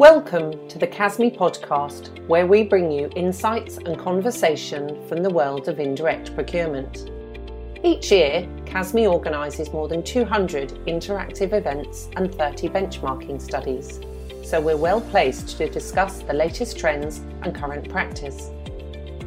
Welcome 0.00 0.66
to 0.68 0.78
the 0.78 0.86
CASME 0.86 1.36
podcast, 1.36 2.26
where 2.26 2.46
we 2.46 2.62
bring 2.62 2.90
you 2.90 3.10
insights 3.16 3.76
and 3.76 3.98
conversation 3.98 5.06
from 5.06 5.22
the 5.22 5.28
world 5.28 5.68
of 5.68 5.78
indirect 5.78 6.34
procurement. 6.34 7.10
Each 7.84 8.10
year, 8.10 8.48
CASME 8.64 9.06
organises 9.06 9.74
more 9.74 9.88
than 9.88 10.02
200 10.02 10.70
interactive 10.86 11.52
events 11.52 12.08
and 12.16 12.34
30 12.34 12.70
benchmarking 12.70 13.42
studies, 13.42 14.00
so 14.42 14.58
we're 14.58 14.74
well 14.74 15.02
placed 15.02 15.58
to 15.58 15.68
discuss 15.68 16.20
the 16.20 16.32
latest 16.32 16.78
trends 16.78 17.18
and 17.42 17.54
current 17.54 17.86
practice. 17.90 18.48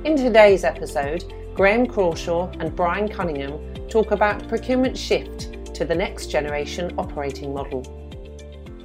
In 0.05 0.17
today's 0.17 0.63
episode, 0.63 1.31
Graham 1.53 1.85
Crawshaw 1.85 2.49
and 2.59 2.75
Brian 2.75 3.07
Cunningham 3.07 3.59
talk 3.89 4.09
about 4.09 4.47
procurement 4.49 4.97
shift 4.97 5.75
to 5.75 5.85
the 5.85 5.93
next 5.93 6.31
generation 6.31 6.91
operating 6.97 7.53
model. 7.53 7.83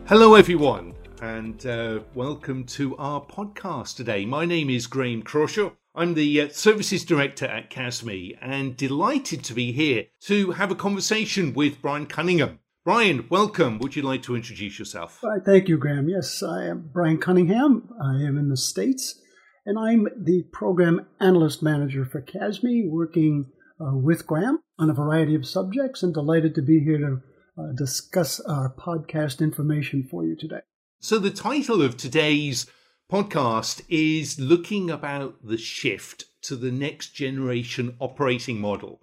Hello, 0.07 0.34
everyone, 0.34 0.95
and 1.21 1.67
uh, 1.67 2.00
welcome 2.14 2.64
to 2.64 2.96
our 2.96 3.21
podcast 3.21 3.96
today. 3.96 4.25
My 4.25 4.45
name 4.45 4.71
is 4.71 4.86
Graham 4.86 5.22
Crawshaw. 5.22 5.72
I'm 5.94 6.14
the 6.14 6.43
uh, 6.43 6.49
Services 6.50 7.04
Director 7.04 7.46
at 7.46 7.71
CASME 7.71 8.36
and 8.41 8.77
delighted 8.77 9.43
to 9.44 9.54
be 9.54 9.72
here 9.72 10.07
to 10.22 10.53
have 10.53 10.71
a 10.71 10.77
conversation 10.77 11.54
with 11.54 11.82
Brian 11.82 12.07
Cunningham. 12.07 12.61
Brian, 12.85 13.27
welcome. 13.31 13.79
Would 13.79 13.96
you 13.96 14.03
like 14.03 14.22
to 14.25 14.36
introduce 14.36 14.79
yourself? 14.79 15.21
Uh, 15.25 15.41
thank 15.44 15.68
you, 15.68 15.77
Graham. 15.77 16.08
Yes, 16.08 16.43
I 16.43 16.67
am 16.67 16.91
Brian 16.93 17.19
Cunningham. 17.19 17.89
I 18.03 18.22
am 18.22 18.39
in 18.39 18.49
the 18.49 18.57
States, 18.57 19.21
and 19.66 19.79
I'm 19.79 20.08
the 20.16 20.44
Program 20.53 21.07
Analyst 21.21 21.63
Manager 21.63 22.05
for 22.05 22.22
CASME, 22.22 22.89
working 22.89 23.46
uh, 23.80 23.96
with 23.96 24.27
Graham 24.27 24.61
on 24.79 24.91
a 24.91 24.94
variety 24.94 25.35
of 25.35 25.46
subjects, 25.46 26.03
and 26.03 26.14
delighted 26.14 26.55
to 26.55 26.63
be 26.63 26.80
here 26.80 26.99
to 26.99 27.21
uh, 27.58 27.72
discuss 27.77 28.41
our 28.41 28.72
podcast 28.75 29.41
information 29.41 30.07
for 30.08 30.25
you 30.25 30.36
today. 30.36 30.61
So, 31.00 31.20
the 31.20 31.30
title 31.30 31.80
of 31.80 31.96
today's 31.96 32.66
podcast 33.08 33.82
is 33.88 34.41
looking 34.41 34.91
about 34.91 35.46
the 35.46 35.56
shift 35.56 36.24
to 36.42 36.56
the 36.56 36.72
next 36.72 37.14
generation 37.14 37.94
operating 38.00 38.60
model. 38.60 39.00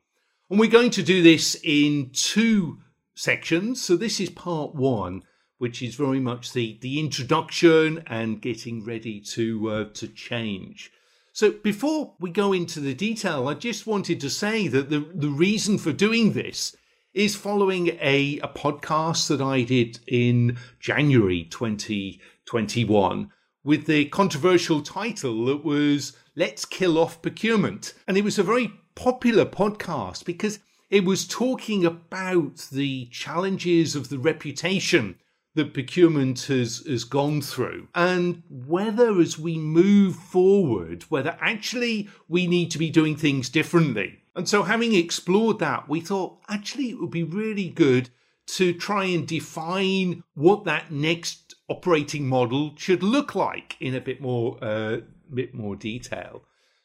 And 0.49 0.59
we're 0.59 0.69
going 0.69 0.91
to 0.91 1.01
do 1.01 1.23
this 1.23 1.57
in 1.63 2.09
two 2.11 2.79
sections. 3.15 3.81
So, 3.81 3.95
this 3.95 4.19
is 4.19 4.29
part 4.29 4.75
one, 4.75 5.23
which 5.57 5.81
is 5.81 5.95
very 5.95 6.19
much 6.19 6.51
the, 6.51 6.77
the 6.81 6.99
introduction 6.99 8.03
and 8.07 8.41
getting 8.41 8.83
ready 8.83 9.21
to, 9.21 9.69
uh, 9.69 9.83
to 9.93 10.09
change. 10.09 10.91
So, 11.31 11.51
before 11.51 12.15
we 12.19 12.29
go 12.29 12.51
into 12.51 12.81
the 12.81 12.93
detail, 12.93 13.47
I 13.47 13.53
just 13.53 13.87
wanted 13.87 14.19
to 14.19 14.29
say 14.29 14.67
that 14.67 14.89
the, 14.89 14.99
the 15.15 15.29
reason 15.29 15.77
for 15.77 15.93
doing 15.93 16.33
this 16.33 16.75
is 17.15 17.33
following 17.33 17.87
a, 18.01 18.39
a 18.39 18.47
podcast 18.49 19.29
that 19.29 19.41
I 19.41 19.61
did 19.61 19.99
in 20.05 20.57
January 20.81 21.45
2021 21.45 23.31
with 23.63 23.85
the 23.85 24.05
controversial 24.05 24.81
title 24.81 25.45
that 25.45 25.63
was 25.63 26.17
Let's 26.35 26.65
Kill 26.65 26.97
Off 26.97 27.21
Procurement. 27.21 27.93
And 28.05 28.17
it 28.17 28.25
was 28.25 28.37
a 28.37 28.43
very 28.43 28.73
popular 28.95 29.45
podcast 29.45 30.25
because 30.25 30.59
it 30.89 31.05
was 31.05 31.25
talking 31.25 31.85
about 31.85 32.67
the 32.69 33.05
challenges 33.05 33.95
of 33.95 34.09
the 34.09 34.19
reputation 34.19 35.15
that 35.55 35.73
procurement 35.73 36.41
has, 36.43 36.83
has 36.85 37.05
gone 37.05 37.41
through 37.41 37.87
and 37.95 38.43
whether 38.49 39.21
as 39.21 39.39
we 39.39 39.57
move 39.57 40.17
forward, 40.17 41.03
whether 41.03 41.37
actually 41.39 42.09
we 42.27 42.45
need 42.45 42.69
to 42.71 42.77
be 42.77 42.89
doing 42.89 43.15
things 43.15 43.47
differently. 43.47 44.19
And 44.35 44.49
so, 44.49 44.63
having 44.63 44.93
explored 44.93 45.59
that, 45.59 45.87
we 45.87 46.01
thought 46.01 46.39
actually 46.49 46.89
it 46.89 46.99
would 46.99 47.11
be 47.11 47.23
really 47.23 47.69
good 47.69 48.09
to 48.47 48.73
try 48.73 49.05
and 49.05 49.27
define 49.27 50.23
what 50.35 50.65
that 50.65 50.91
next 50.91 51.55
operating 51.67 52.27
model 52.27 52.73
should 52.77 53.01
look 53.01 53.33
like 53.33 53.75
in 53.79 53.95
a 53.95 54.01
bit 54.01 54.21
more, 54.21 54.57
uh, 54.61 54.97
bit 55.33 55.53
more 55.55 55.75
detail. 55.75 56.43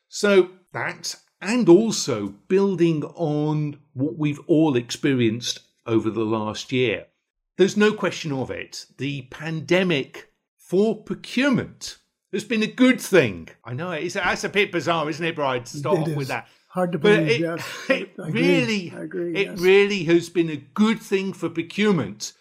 So 0.09 0.51
that, 0.73 1.17
and 1.41 1.69
also 1.69 2.29
building 2.49 3.05
on 3.15 3.79
what 3.93 4.17
we've 4.17 4.41
all 4.47 4.77
experienced 4.77 5.61
over 5.87 6.11
the 6.11 6.25
last 6.25 6.73
year. 6.73 7.07
There's 7.59 7.77
no 7.77 7.93
question 7.93 8.33
of 8.33 8.51
it. 8.51 8.87
The 8.97 9.23
pandemic 9.23 10.33
for 10.57 11.03
procurement 11.03 11.99
has 12.33 12.45
been 12.45 12.63
a 12.63 12.67
good 12.67 13.01
thing. 13.01 13.49
I 13.65 13.75
know 13.75 13.91
it's 13.91 14.15
that's 14.15 14.45
a 14.45 14.49
bit 14.49 14.73
bizarre, 14.73 15.11
isn't 15.11 15.25
it, 15.25 15.35
Brian? 15.35 15.65
To 15.65 15.77
start 15.77 15.99
It 15.99 16.03
off 16.03 16.09
is. 16.09 16.17
with 16.17 16.29
that. 16.29 16.49
Hard 16.71 16.93
to 16.93 16.99
But 16.99 17.17
believe, 17.17 17.31
it, 17.31 17.41
yes. 17.41 17.69
it 17.89 18.11
I 18.23 18.29
agree. 18.29 18.41
really, 18.43 18.93
I 18.97 19.03
agree, 19.03 19.35
it 19.35 19.47
yes. 19.47 19.61
really 19.61 20.05
has 20.05 20.29
been 20.29 20.51
a 20.51 20.57
good 20.57 21.01
thing 21.01 21.33
for 21.33 21.49
procurement. 21.49 22.33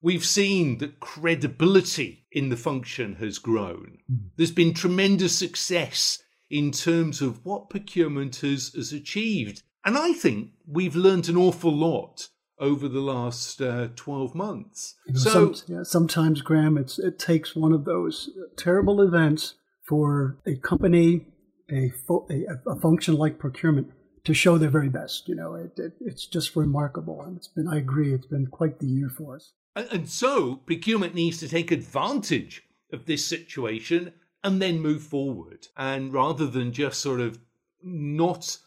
We've 0.00 0.24
seen 0.24 0.78
that 0.78 1.00
credibility 1.00 2.26
in 2.30 2.48
the 2.48 2.56
function 2.56 3.16
has 3.16 3.38
grown. 3.38 3.98
Hmm. 4.08 4.16
There's 4.36 4.52
been 4.52 4.72
tremendous 4.72 5.36
success 5.36 6.22
in 6.48 6.70
terms 6.70 7.20
of 7.20 7.44
what 7.44 7.70
procurement 7.70 8.36
has, 8.36 8.72
has 8.74 8.92
achieved. 8.92 9.62
And 9.84 9.98
I 9.98 10.12
think 10.12 10.50
we've 10.66 10.94
learned 10.94 11.28
an 11.28 11.36
awful 11.36 11.74
lot 11.74 12.28
over 12.60 12.88
the 12.88 13.00
last 13.00 13.60
uh, 13.60 13.88
12 13.96 14.34
months. 14.34 14.94
You 15.06 15.14
know, 15.14 15.20
so, 15.20 15.52
some, 15.52 15.76
yeah, 15.76 15.82
sometimes, 15.82 16.40
Graham, 16.42 16.78
it's, 16.78 17.00
it 17.00 17.18
takes 17.18 17.56
one 17.56 17.72
of 17.72 17.84
those 17.84 18.30
terrible 18.56 19.00
events 19.00 19.54
for 19.82 20.38
a 20.46 20.54
company, 20.56 21.26
a, 21.72 21.90
fo- 22.06 22.26
a, 22.30 22.70
a 22.70 22.76
function 22.76 23.14
like 23.14 23.38
procurement, 23.38 23.90
to 24.24 24.34
show 24.34 24.58
their 24.58 24.70
very 24.70 24.88
best. 24.88 25.28
You 25.28 25.34
know, 25.34 25.54
it, 25.54 25.72
it, 25.78 25.94
it's 26.00 26.26
just 26.26 26.54
remarkable, 26.54 27.22
and 27.22 27.36
it's 27.36 27.48
been. 27.48 27.68
I 27.68 27.78
agree, 27.78 28.14
it's 28.14 28.26
been 28.26 28.46
quite 28.46 28.78
the 28.78 28.86
year 28.86 29.08
for 29.08 29.36
us. 29.36 29.52
And, 29.74 29.88
and 29.90 30.08
so 30.08 30.56
procurement 30.56 31.14
needs 31.14 31.38
to 31.38 31.48
take 31.48 31.70
advantage 31.70 32.62
of 32.92 33.06
this 33.06 33.24
situation 33.24 34.12
and 34.44 34.60
then 34.60 34.80
move 34.80 35.02
forward. 35.02 35.68
And 35.76 36.12
rather 36.12 36.46
than 36.46 36.72
just 36.72 37.00
sort 37.00 37.20
of 37.20 37.38
not 37.82 38.58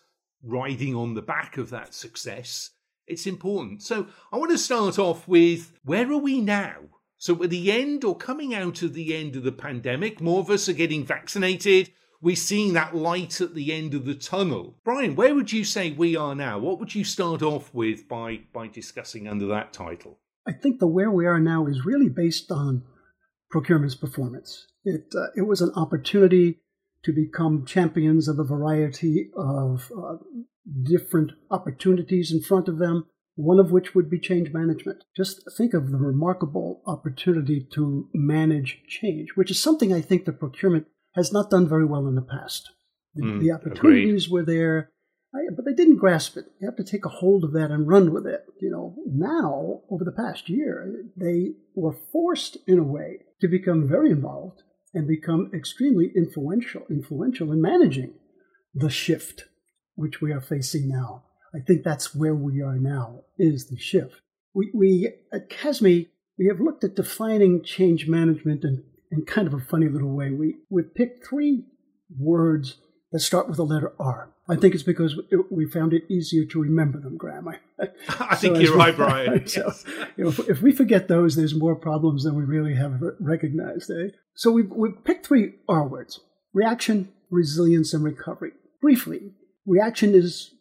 riding 0.43 0.95
on 0.95 1.13
the 1.13 1.21
back 1.21 1.57
of 1.57 1.69
that 1.69 1.93
success, 1.93 2.71
it's 3.07 3.27
important. 3.27 3.83
So 3.83 4.07
I 4.31 4.37
want 4.37 4.51
to 4.51 4.57
start 4.57 4.97
off 4.97 5.27
with 5.27 5.73
where 5.83 6.11
are 6.11 6.17
we 6.17 6.41
now? 6.41 6.75
So 7.17 7.41
at 7.43 7.49
the 7.49 7.71
end 7.71 8.03
or 8.03 8.15
coming 8.15 8.53
out 8.53 8.81
of 8.81 8.93
the 8.93 9.15
end 9.15 9.35
of 9.35 9.43
the 9.43 9.51
pandemic, 9.51 10.21
more 10.21 10.39
of 10.39 10.49
us 10.49 10.67
are 10.67 10.73
getting 10.73 11.05
vaccinated. 11.05 11.91
We're 12.21 12.35
seeing 12.35 12.73
that 12.73 12.95
light 12.95 13.41
at 13.41 13.53
the 13.53 13.73
end 13.73 13.93
of 13.93 14.05
the 14.05 14.15
tunnel. 14.15 14.75
Brian, 14.83 15.15
where 15.15 15.35
would 15.35 15.51
you 15.51 15.63
say 15.63 15.91
we 15.91 16.15
are 16.15 16.35
now? 16.35 16.59
What 16.59 16.79
would 16.79 16.95
you 16.95 17.03
start 17.03 17.41
off 17.41 17.73
with 17.73 18.07
by, 18.07 18.41
by 18.53 18.67
discussing 18.67 19.27
under 19.27 19.45
that 19.47 19.73
title? 19.73 20.19
I 20.47 20.53
think 20.53 20.79
the 20.79 20.87
where 20.87 21.11
we 21.11 21.25
are 21.25 21.39
now 21.39 21.65
is 21.65 21.85
really 21.85 22.09
based 22.09 22.51
on 22.51 22.83
procurement's 23.49 23.95
performance. 23.95 24.67
It 24.83 25.13
uh, 25.15 25.27
it 25.35 25.43
was 25.43 25.61
an 25.61 25.71
opportunity 25.75 26.59
to 27.03 27.13
become 27.13 27.65
champions 27.65 28.27
of 28.27 28.39
a 28.39 28.43
variety 28.43 29.29
of 29.35 29.91
uh, 29.97 30.17
different 30.83 31.31
opportunities 31.49 32.31
in 32.31 32.41
front 32.41 32.67
of 32.67 32.79
them. 32.79 33.05
One 33.35 33.59
of 33.59 33.71
which 33.71 33.93
would 33.93 34.09
be 34.09 34.19
change 34.19 34.53
management. 34.53 35.03
Just 35.15 35.43
think 35.57 35.73
of 35.73 35.91
the 35.91 35.97
remarkable 35.97 36.81
opportunity 36.85 37.67
to 37.73 38.07
manage 38.13 38.81
change, 38.87 39.29
which 39.35 39.51
is 39.51 39.61
something 39.61 39.93
I 39.93 39.99
think 39.99 40.23
the 40.23 40.31
procurement 40.31 40.87
has 41.15 41.31
not 41.31 41.49
done 41.49 41.67
very 41.67 41.85
well 41.85 42.07
in 42.07 42.15
the 42.15 42.21
past. 42.21 42.69
The, 43.15 43.23
Mm, 43.23 43.39
the 43.39 43.51
opportunities 43.51 44.29
were 44.29 44.43
there, 44.43 44.91
but 45.55 45.65
they 45.65 45.73
didn't 45.73 45.97
grasp 45.97 46.37
it. 46.37 46.45
You 46.59 46.67
have 46.67 46.77
to 46.77 46.83
take 46.83 47.05
a 47.05 47.09
hold 47.09 47.43
of 47.43 47.53
that 47.53 47.71
and 47.71 47.87
run 47.87 48.13
with 48.13 48.27
it. 48.27 48.45
You 48.61 48.71
know, 48.71 48.95
now 49.05 49.81
over 49.89 50.03
the 50.03 50.11
past 50.11 50.49
year, 50.49 51.03
they 51.15 51.53
were 51.75 51.95
forced 52.11 52.57
in 52.67 52.79
a 52.79 52.83
way 52.83 53.19
to 53.41 53.47
become 53.47 53.87
very 53.87 54.11
involved 54.11 54.63
and 54.93 55.07
become 55.07 55.51
extremely 55.53 56.11
influential, 56.15 56.83
influential 56.89 57.51
in 57.51 57.61
managing 57.61 58.13
the 58.73 58.89
shift 58.89 59.45
which 59.95 60.21
we 60.21 60.31
are 60.31 60.41
facing 60.41 60.89
now. 60.89 61.23
I 61.53 61.59
think 61.59 61.83
that's 61.83 62.13
where 62.13 62.35
we 62.35 62.61
are 62.61 62.77
now 62.77 63.21
is 63.37 63.67
the 63.67 63.77
shift. 63.77 64.21
We, 64.53 64.71
we 64.73 65.09
at 65.31 65.49
CASME 65.49 66.07
we 66.37 66.47
have 66.47 66.59
looked 66.59 66.83
at 66.83 66.95
defining 66.95 67.63
change 67.63 68.07
management 68.07 68.63
in, 68.63 68.83
in 69.11 69.25
kind 69.25 69.47
of 69.47 69.53
a 69.53 69.59
funny 69.59 69.87
little 69.89 70.15
way. 70.15 70.31
We 70.31 70.55
we 70.69 70.83
picked 70.83 71.25
three 71.27 71.65
words 72.17 72.77
that 73.11 73.19
start 73.19 73.47
with 73.47 73.57
the 73.57 73.65
letter 73.65 73.93
R. 73.99 74.31
I 74.47 74.55
think 74.55 74.73
it's 74.75 74.83
because 74.83 75.15
we- 75.15 75.37
we 75.49 75.69
found 75.69 75.93
it 75.93 76.03
easier 76.09 76.45
to 76.45 76.61
remember 76.61 76.99
them, 76.99 77.17
Graham. 77.17 77.47
I, 77.47 77.57
I 78.19 78.35
think 78.35 78.57
as 78.57 78.63
you're 78.63 78.73
we- 78.73 78.77
right, 78.77 78.95
Brian. 78.95 79.47
so, 79.55 79.63
Yes. 79.65 79.85
you 80.17 80.23
know, 80.23 80.29
if, 80.29 80.39
if 80.49 80.61
we 80.61 80.71
forget 80.71 81.07
those, 81.07 81.35
there's 81.35 81.55
more 81.55 81.75
problems 81.75 82.23
than 82.23 82.35
we 82.35 82.43
really 82.43 82.75
have 82.75 82.99
recognized. 83.19 83.89
Eh? 83.89 84.09
So 84.35 84.51
we've, 84.51 84.69
we've 84.69 85.03
picked 85.03 85.25
three 85.25 85.53
R 85.67 85.87
words 85.87 86.19
reaction, 86.53 87.09
resilience, 87.31 87.93
and 87.93 88.03
recovery. 88.03 88.51
Briefly, 88.81 89.31
reaction 89.65 90.13
is 90.13 90.51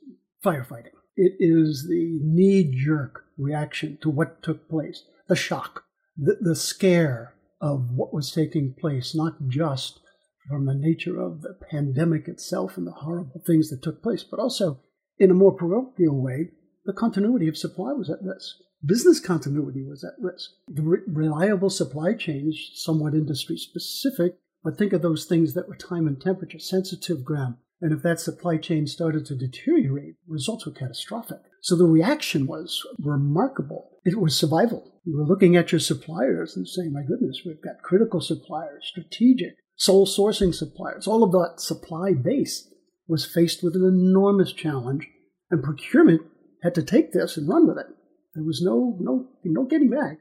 firefighting, 0.45 0.93
it 1.17 1.35
is 1.39 1.87
the 1.89 2.19
knee 2.23 2.73
jerk 2.75 3.25
reaction 3.37 3.99
to 4.03 4.09
what 4.11 4.43
took 4.43 4.69
place, 4.69 5.05
the 5.29 5.37
shock, 5.37 5.85
the, 6.17 6.37
the 6.41 6.57
scare 6.57 7.34
of 7.65 7.93
what 7.93 8.13
was 8.13 8.31
taking 8.31 8.75
place, 8.79 9.15
not 9.15 9.49
just 9.49 9.99
from 10.47 10.67
the 10.67 10.75
nature 10.75 11.19
of 11.19 11.41
the 11.41 11.55
pandemic 11.71 12.29
itself 12.29 12.77
and 12.77 12.87
the 12.87 12.93
horrible 12.93 13.43
things 13.47 13.71
that 13.71 13.83
took 13.83 14.03
place, 14.03 14.23
but 14.23 14.39
also 14.39 14.81
in 15.19 15.31
a 15.31 15.35
more 15.35 15.57
parochial 15.57 16.21
way, 16.21 16.51
the 16.85 16.93
continuity 16.93 17.49
of 17.49 17.57
supply 17.57 17.95
was 17.95 18.11
at 18.11 18.23
risk. 18.23 18.57
business 18.85 19.19
continuity 19.19 19.83
was 19.83 20.05
at 20.05 20.13
risk. 20.23 20.51
The 20.69 20.83
re- 20.83 20.99
reliable 21.07 21.71
supply 21.71 22.13
chains, 22.13 22.71
somewhat 22.75 23.15
industry 23.15 23.57
specific, 23.57 24.37
but 24.63 24.77
think 24.77 24.93
of 24.93 25.01
those 25.01 25.25
things 25.25 25.55
that 25.55 25.67
were 25.67 25.77
time 25.77 26.07
and 26.07 26.21
temperature 26.21 26.59
sensitive, 26.59 27.25
Graham. 27.25 27.57
And 27.81 27.95
if 27.95 28.03
that 28.03 28.21
supply 28.21 28.59
chain 28.59 28.87
started 28.87 29.25
to 29.27 29.35
deteriorate, 29.35 30.17
results 30.29 30.67
were 30.67 30.73
catastrophic. 30.73 31.41
So 31.63 31.77
the 31.77 31.87
reaction 31.87 32.47
was 32.47 32.87
remarkable. 32.99 33.94
It 34.05 34.21
was 34.21 34.37
survival. 34.37 34.93
You 35.05 35.17
were 35.17 35.27
looking 35.27 35.57
at 35.57 35.73
your 35.73 35.81
suppliers 35.81 36.57
and 36.57 36.69
saying, 36.69 36.93
my 36.93 37.03
goodness, 37.03 37.43
we've 37.45 37.63
got 37.63 37.83
critical 37.83 38.21
suppliers, 38.21 38.87
strategic, 38.87 39.57
sole 39.77 40.07
sourcing 40.07 40.55
suppliers. 40.55 41.07
All 41.07 41.23
of 41.23 41.33
that 41.33 41.55
supply 41.61 42.13
base 42.13 42.69
was 43.09 43.25
faced 43.25 43.63
with 43.63 43.75
an 43.75 43.85
enormous 43.85 44.53
challenge, 44.53 45.09
and 45.51 45.63
procurement 45.63 46.23
had 46.63 46.75
to 46.75 46.83
take 46.83 47.13
this 47.13 47.37
and 47.37 47.49
run 47.49 47.67
with 47.67 47.79
it. 47.79 47.87
There 48.35 48.45
was 48.45 48.63
no 48.63 48.97
no 49.01 49.29
no 49.45 49.65
getting 49.65 49.91
back. 49.91 50.19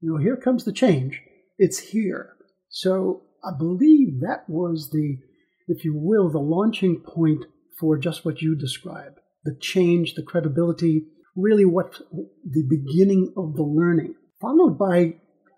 You 0.00 0.12
know, 0.12 0.16
here 0.16 0.36
comes 0.36 0.64
the 0.64 0.72
change. 0.72 1.20
It's 1.58 1.78
here. 1.78 2.36
So 2.68 3.22
I 3.44 3.50
believe 3.56 4.20
that 4.20 4.48
was 4.48 4.90
the, 4.90 5.18
if 5.68 5.84
you 5.84 5.94
will, 5.94 6.30
the 6.30 6.38
launching 6.38 7.00
point 7.00 7.44
for 7.78 7.98
just 7.98 8.24
what 8.24 8.40
you 8.40 8.54
described. 8.54 9.18
The 9.44 9.56
change, 9.60 10.14
the 10.14 10.22
credibility, 10.22 11.04
really 11.36 11.64
what 11.64 11.98
the 12.44 12.64
beginning 12.68 13.32
of 13.36 13.54
the 13.54 13.62
learning, 13.62 14.14
followed 14.40 14.78
by 14.78 15.14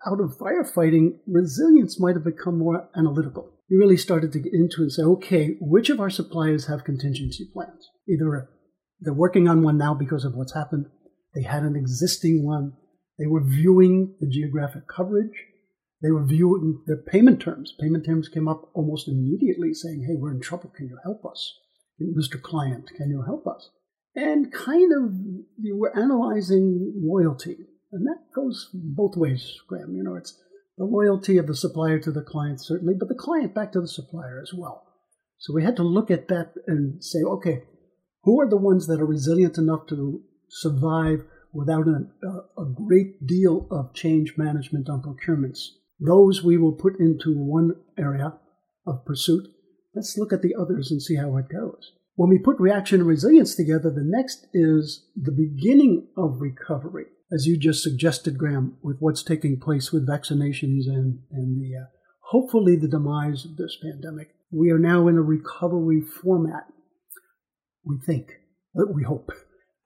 out 0.07 0.19
of 0.19 0.37
firefighting, 0.37 1.17
resilience 1.27 1.99
might 1.99 2.15
have 2.15 2.23
become 2.23 2.59
more 2.59 2.89
analytical. 2.95 3.51
You 3.67 3.79
really 3.79 3.97
started 3.97 4.31
to 4.33 4.39
get 4.39 4.53
into 4.53 4.81
and 4.81 4.91
say, 4.91 5.01
okay, 5.01 5.57
which 5.59 5.89
of 5.89 5.99
our 5.99 6.09
suppliers 6.09 6.67
have 6.67 6.83
contingency 6.83 7.49
plans? 7.51 7.89
Either 8.07 8.49
they're 9.01 9.13
working 9.13 9.47
on 9.47 9.63
one 9.63 9.77
now 9.77 9.93
because 9.95 10.23
of 10.23 10.35
what's 10.35 10.53
happened, 10.53 10.85
they 11.33 11.41
had 11.41 11.63
an 11.63 11.75
existing 11.75 12.45
one, 12.45 12.73
they 13.17 13.25
were 13.25 13.43
viewing 13.43 14.15
the 14.19 14.29
geographic 14.29 14.83
coverage, 14.87 15.33
they 16.03 16.11
were 16.11 16.25
viewing 16.25 16.83
their 16.85 17.01
payment 17.01 17.41
terms. 17.41 17.73
Payment 17.79 18.05
terms 18.05 18.29
came 18.29 18.47
up 18.47 18.69
almost 18.75 19.07
immediately 19.07 19.73
saying, 19.73 20.05
hey, 20.07 20.15
we're 20.15 20.35
in 20.35 20.41
trouble, 20.41 20.71
can 20.75 20.87
you 20.87 20.99
help 21.03 21.25
us? 21.25 21.57
Mr. 21.99 22.39
Client, 22.39 22.91
can 22.95 23.09
you 23.09 23.23
help 23.25 23.47
us? 23.47 23.69
And 24.15 24.51
kind 24.51 24.91
of 24.93 25.13
you 25.59 25.77
were 25.77 25.97
analyzing 25.97 26.93
loyalty. 26.95 27.57
And 27.91 28.05
that 28.07 28.33
goes 28.33 28.69
both 28.73 29.15
ways, 29.17 29.59
Graham. 29.67 29.95
You 29.95 30.03
know, 30.03 30.15
it's 30.15 30.39
the 30.77 30.85
loyalty 30.85 31.37
of 31.37 31.47
the 31.47 31.55
supplier 31.55 31.99
to 31.99 32.11
the 32.11 32.21
client, 32.21 32.61
certainly, 32.61 32.93
but 32.97 33.09
the 33.09 33.15
client 33.15 33.53
back 33.53 33.71
to 33.73 33.81
the 33.81 33.87
supplier 33.87 34.39
as 34.41 34.53
well. 34.53 34.85
So 35.37 35.53
we 35.53 35.63
had 35.63 35.75
to 35.77 35.83
look 35.83 36.09
at 36.09 36.27
that 36.29 36.53
and 36.67 37.03
say, 37.03 37.19
okay, 37.19 37.63
who 38.23 38.39
are 38.41 38.49
the 38.49 38.57
ones 38.57 38.87
that 38.87 38.99
are 38.99 39.05
resilient 39.05 39.57
enough 39.57 39.87
to 39.89 40.21
survive 40.49 41.23
without 41.53 41.87
a, 41.87 42.07
uh, 42.25 42.61
a 42.61 42.65
great 42.65 43.25
deal 43.25 43.67
of 43.69 43.93
change 43.93 44.33
management 44.37 44.89
on 44.89 45.01
procurements? 45.01 45.59
Those 45.99 46.43
we 46.43 46.57
will 46.57 46.73
put 46.73 46.99
into 46.99 47.33
one 47.37 47.75
area 47.97 48.33
of 48.87 49.05
pursuit. 49.05 49.47
Let's 49.93 50.17
look 50.17 50.33
at 50.33 50.41
the 50.41 50.55
others 50.59 50.91
and 50.91 51.01
see 51.01 51.15
how 51.15 51.37
it 51.37 51.47
goes. 51.49 51.91
When 52.15 52.29
we 52.29 52.39
put 52.39 52.59
reaction 52.59 53.01
and 53.01 53.09
resilience 53.09 53.55
together, 53.55 53.89
the 53.89 54.03
next 54.03 54.47
is 54.53 55.05
the 55.15 55.31
beginning 55.31 56.07
of 56.17 56.39
recovery 56.39 57.05
as 57.31 57.47
you 57.47 57.57
just 57.57 57.83
suggested, 57.83 58.37
Graham, 58.37 58.77
with 58.81 58.97
what's 58.99 59.23
taking 59.23 59.59
place 59.59 59.91
with 59.91 60.07
vaccinations 60.07 60.87
and, 60.87 61.19
and 61.31 61.61
the 61.61 61.75
uh, 61.75 61.85
hopefully 62.21 62.75
the 62.75 62.87
demise 62.87 63.45
of 63.45 63.57
this 63.57 63.77
pandemic, 63.81 64.29
we 64.51 64.71
are 64.71 64.79
now 64.79 65.07
in 65.07 65.15
a 65.17 65.21
recovery 65.21 66.01
format. 66.01 66.65
We 67.83 67.97
think, 67.99 68.31
we 68.73 69.03
hope. 69.03 69.31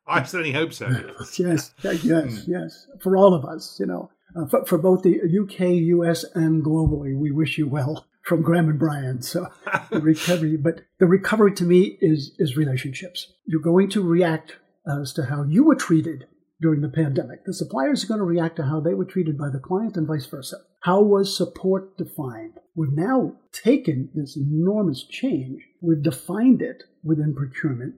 I 0.07 0.23
certainly 0.23 0.53
hope 0.53 0.73
so. 0.73 0.87
yes, 1.37 1.73
yes, 1.83 2.01
hmm. 2.01 2.51
yes. 2.51 2.87
For 3.01 3.15
all 3.15 3.33
of 3.33 3.45
us, 3.45 3.77
you 3.79 3.85
know, 3.85 4.09
uh, 4.35 4.47
for, 4.47 4.65
for, 4.65 4.77
both 4.77 5.03
the 5.03 5.19
UK, 5.19 5.59
US, 5.97 6.23
and 6.35 6.63
globally, 6.63 7.17
we 7.17 7.31
wish 7.31 7.57
you 7.57 7.67
well 7.67 8.05
from 8.29 8.43
Graham 8.43 8.69
and 8.69 8.79
Brian. 8.79 9.21
So 9.21 9.47
the 9.89 9.99
recovery, 9.99 10.55
but 10.55 10.81
the 10.99 11.07
recovery 11.07 11.53
to 11.55 11.65
me 11.65 11.97
is 11.99 12.35
is 12.37 12.55
relationships. 12.55 13.33
You're 13.45 13.61
going 13.61 13.89
to 13.89 14.03
react 14.03 14.57
as 14.87 15.11
to 15.13 15.25
how 15.25 15.43
you 15.43 15.65
were 15.65 15.75
treated 15.75 16.27
during 16.61 16.81
the 16.81 16.89
pandemic. 16.89 17.45
The 17.45 17.53
suppliers 17.53 18.03
are 18.03 18.07
going 18.07 18.19
to 18.19 18.25
react 18.25 18.57
to 18.57 18.65
how 18.65 18.79
they 18.79 18.93
were 18.93 19.05
treated 19.05 19.37
by 19.37 19.49
the 19.49 19.59
client 19.59 19.97
and 19.97 20.07
vice 20.07 20.27
versa. 20.27 20.57
How 20.81 21.01
was 21.01 21.35
support 21.35 21.97
defined? 21.97 22.59
We've 22.75 22.93
now 22.93 23.35
taken 23.51 24.09
this 24.13 24.37
enormous 24.37 25.03
change, 25.03 25.61
we've 25.81 26.03
defined 26.03 26.61
it 26.61 26.83
within 27.03 27.35
procurement, 27.35 27.95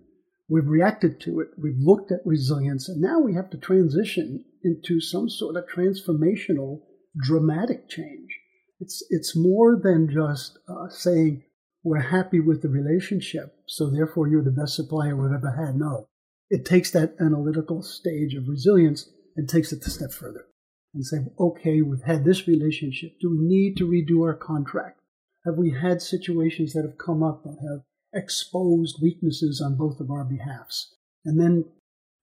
we've 0.49 0.67
reacted 0.67 1.19
to 1.21 1.39
it, 1.41 1.49
we've 1.57 1.77
looked 1.77 2.11
at 2.11 2.25
resilience, 2.25 2.87
and 2.89 3.01
now 3.01 3.19
we 3.19 3.35
have 3.35 3.49
to 3.51 3.57
transition 3.57 4.45
into 4.63 4.99
some 4.99 5.29
sort 5.29 5.55
of 5.55 5.65
transformational, 5.67 6.81
dramatic 7.19 7.89
change. 7.89 8.40
It's, 8.81 9.03
it's 9.09 9.35
more 9.35 9.79
than 9.81 10.09
just 10.09 10.57
uh, 10.67 10.89
saying, 10.89 11.43
we're 11.83 11.99
happy 11.99 12.39
with 12.39 12.61
the 12.61 12.69
relationship, 12.69 13.55
so 13.67 13.89
therefore 13.89 14.27
you're 14.27 14.43
the 14.43 14.51
best 14.51 14.75
supplier 14.75 15.15
we've 15.15 15.31
ever 15.31 15.51
had. 15.51 15.75
No, 15.75 16.07
it 16.49 16.65
takes 16.65 16.91
that 16.91 17.15
analytical 17.19 17.81
stage 17.81 18.33
of 18.33 18.47
resilience 18.47 19.09
and 19.35 19.47
takes 19.47 19.71
it 19.71 19.85
a 19.85 19.89
step 19.89 20.11
further 20.11 20.45
and 20.93 21.05
say, 21.05 21.17
okay, 21.39 21.81
we've 21.81 22.03
had 22.03 22.25
this 22.25 22.47
relationship. 22.47 23.13
Do 23.19 23.31
we 23.31 23.37
need 23.39 23.77
to 23.77 23.87
redo 23.87 24.23
our 24.23 24.35
contract? 24.35 24.99
Have 25.45 25.55
we 25.55 25.71
had 25.71 26.01
situations 26.01 26.73
that 26.73 26.83
have 26.83 26.97
come 26.97 27.23
up 27.23 27.43
that 27.43 27.57
have 27.61 27.81
exposed 28.13 28.99
weaknesses 29.01 29.61
on 29.63 29.77
both 29.77 29.99
of 29.99 30.11
our 30.11 30.25
behalfs? 30.25 30.93
And 31.23 31.39
then 31.39 31.65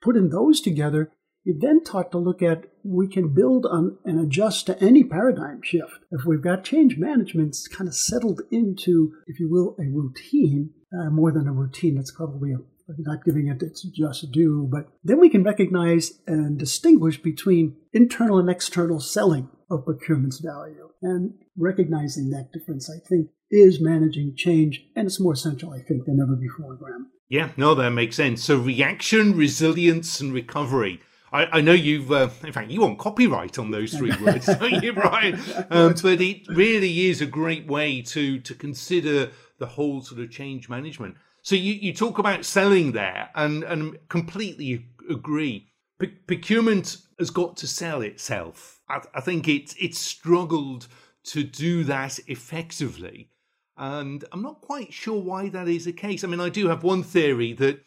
putting 0.03 0.29
those 0.29 0.61
together, 0.61 1.11
you 1.45 1.57
then 1.59 1.83
taught 1.83 2.11
to 2.13 2.19
look 2.19 2.43
at 2.43 2.65
we 2.85 3.09
can 3.09 3.35
build 3.35 3.67
on 3.67 3.99
and 4.05 4.21
adjust 4.21 4.67
to 4.67 4.83
any 4.83 5.05
paradigm 5.05 5.61
shift. 5.63 6.05
If 6.11 6.25
we've 6.25 6.43
got 6.43 6.65
change 6.65 6.97
management 6.97 7.57
kind 7.73 7.89
of 7.89 7.95
settled 7.95 8.43
into, 8.51 9.13
if 9.27 9.41
you 9.41 9.51
will, 9.51 9.77
a 9.79 9.89
routine, 9.91 10.71
uh, 10.93 11.11
more 11.11 11.33
than 11.33 11.47
a 11.47 11.53
routine, 11.53 11.97
that's 11.97 12.13
probably 12.13 12.53
a 12.53 12.59
not 12.99 13.25
giving 13.25 13.49
it 13.49 13.63
its 13.63 13.83
just 13.83 14.33
due, 14.33 14.69
but 14.71 14.89
then 15.05 15.21
we 15.21 15.29
can 15.29 15.45
recognize 15.45 16.13
and 16.27 16.59
distinguish 16.59 17.21
between 17.21 17.77
internal 17.93 18.39
and 18.39 18.49
external 18.49 19.01
selling 19.01 19.51
of 19.71 19.85
procurement's 19.85 20.41
value. 20.41 20.89
And 21.03 21.35
recognizing 21.57 22.31
that 22.31 22.51
difference, 22.53 22.91
I 22.91 22.99
think, 23.07 23.29
is 23.51 23.81
managing 23.81 24.35
change, 24.37 24.85
and 24.97 25.07
it's 25.07 25.21
more 25.21 25.35
essential, 25.35 25.73
I 25.73 25.83
think, 25.83 26.07
than 26.07 26.19
ever 26.21 26.37
before, 26.37 26.77
Graham. 26.77 27.11
Yeah, 27.29 27.51
no, 27.57 27.75
that 27.75 27.91
makes 27.91 28.17
sense. 28.17 28.43
So 28.43 28.59
reaction, 28.59 29.37
resilience, 29.37 30.21
and 30.21 30.33
recovery. 30.33 31.01
I, 31.33 31.59
I 31.59 31.61
know 31.61 31.73
you've, 31.73 32.11
uh, 32.11 32.29
in 32.45 32.53
fact, 32.53 32.71
you 32.71 32.81
want 32.81 32.99
copyright 32.99 33.59
on 33.59 33.71
those 33.71 33.95
three 33.95 34.15
words, 34.25 34.47
don't 34.47 34.83
you, 34.83 34.93
Brian? 34.93 35.39
Um, 35.71 35.95
but 36.03 36.21
it 36.21 36.49
really 36.49 37.07
is 37.07 37.21
a 37.21 37.27
great 37.27 37.67
way 37.67 38.03
to 38.03 38.39
to 38.41 38.55
consider 38.55 39.31
the 39.59 39.67
whole 39.67 40.01
sort 40.01 40.21
of 40.21 40.31
change 40.31 40.69
management. 40.69 41.17
So 41.43 41.55
you, 41.55 41.73
you 41.75 41.93
talk 41.93 42.19
about 42.19 42.45
selling 42.45 42.93
there 42.93 43.31
and, 43.35 43.65
and 43.65 43.99
completely 44.09 44.87
agree. 45.09 45.69
P- 45.99 46.09
procurement 46.09 46.99
has 47.19 47.31
got 47.31 47.57
to 47.59 47.67
sell 47.67 48.03
itself. 48.03 48.81
I, 48.89 49.01
I 49.15 49.21
think 49.21 49.49
it's 49.49 49.75
it's 49.79 49.99
struggled 49.99 50.89
to 51.25 51.43
do 51.43 51.85
that 51.85 52.19
effectively. 52.27 53.31
And 53.77 54.25
I'm 54.33 54.43
not 54.43 54.61
quite 54.61 54.93
sure 54.93 55.21
why 55.21 55.49
that 55.51 55.69
is 55.69 55.85
the 55.85 55.93
case. 55.93 56.25
I 56.25 56.27
mean, 56.27 56.41
I 56.41 56.49
do 56.49 56.69
have 56.69 56.83
one 56.83 57.03
theory 57.03 57.53
that 57.55 57.81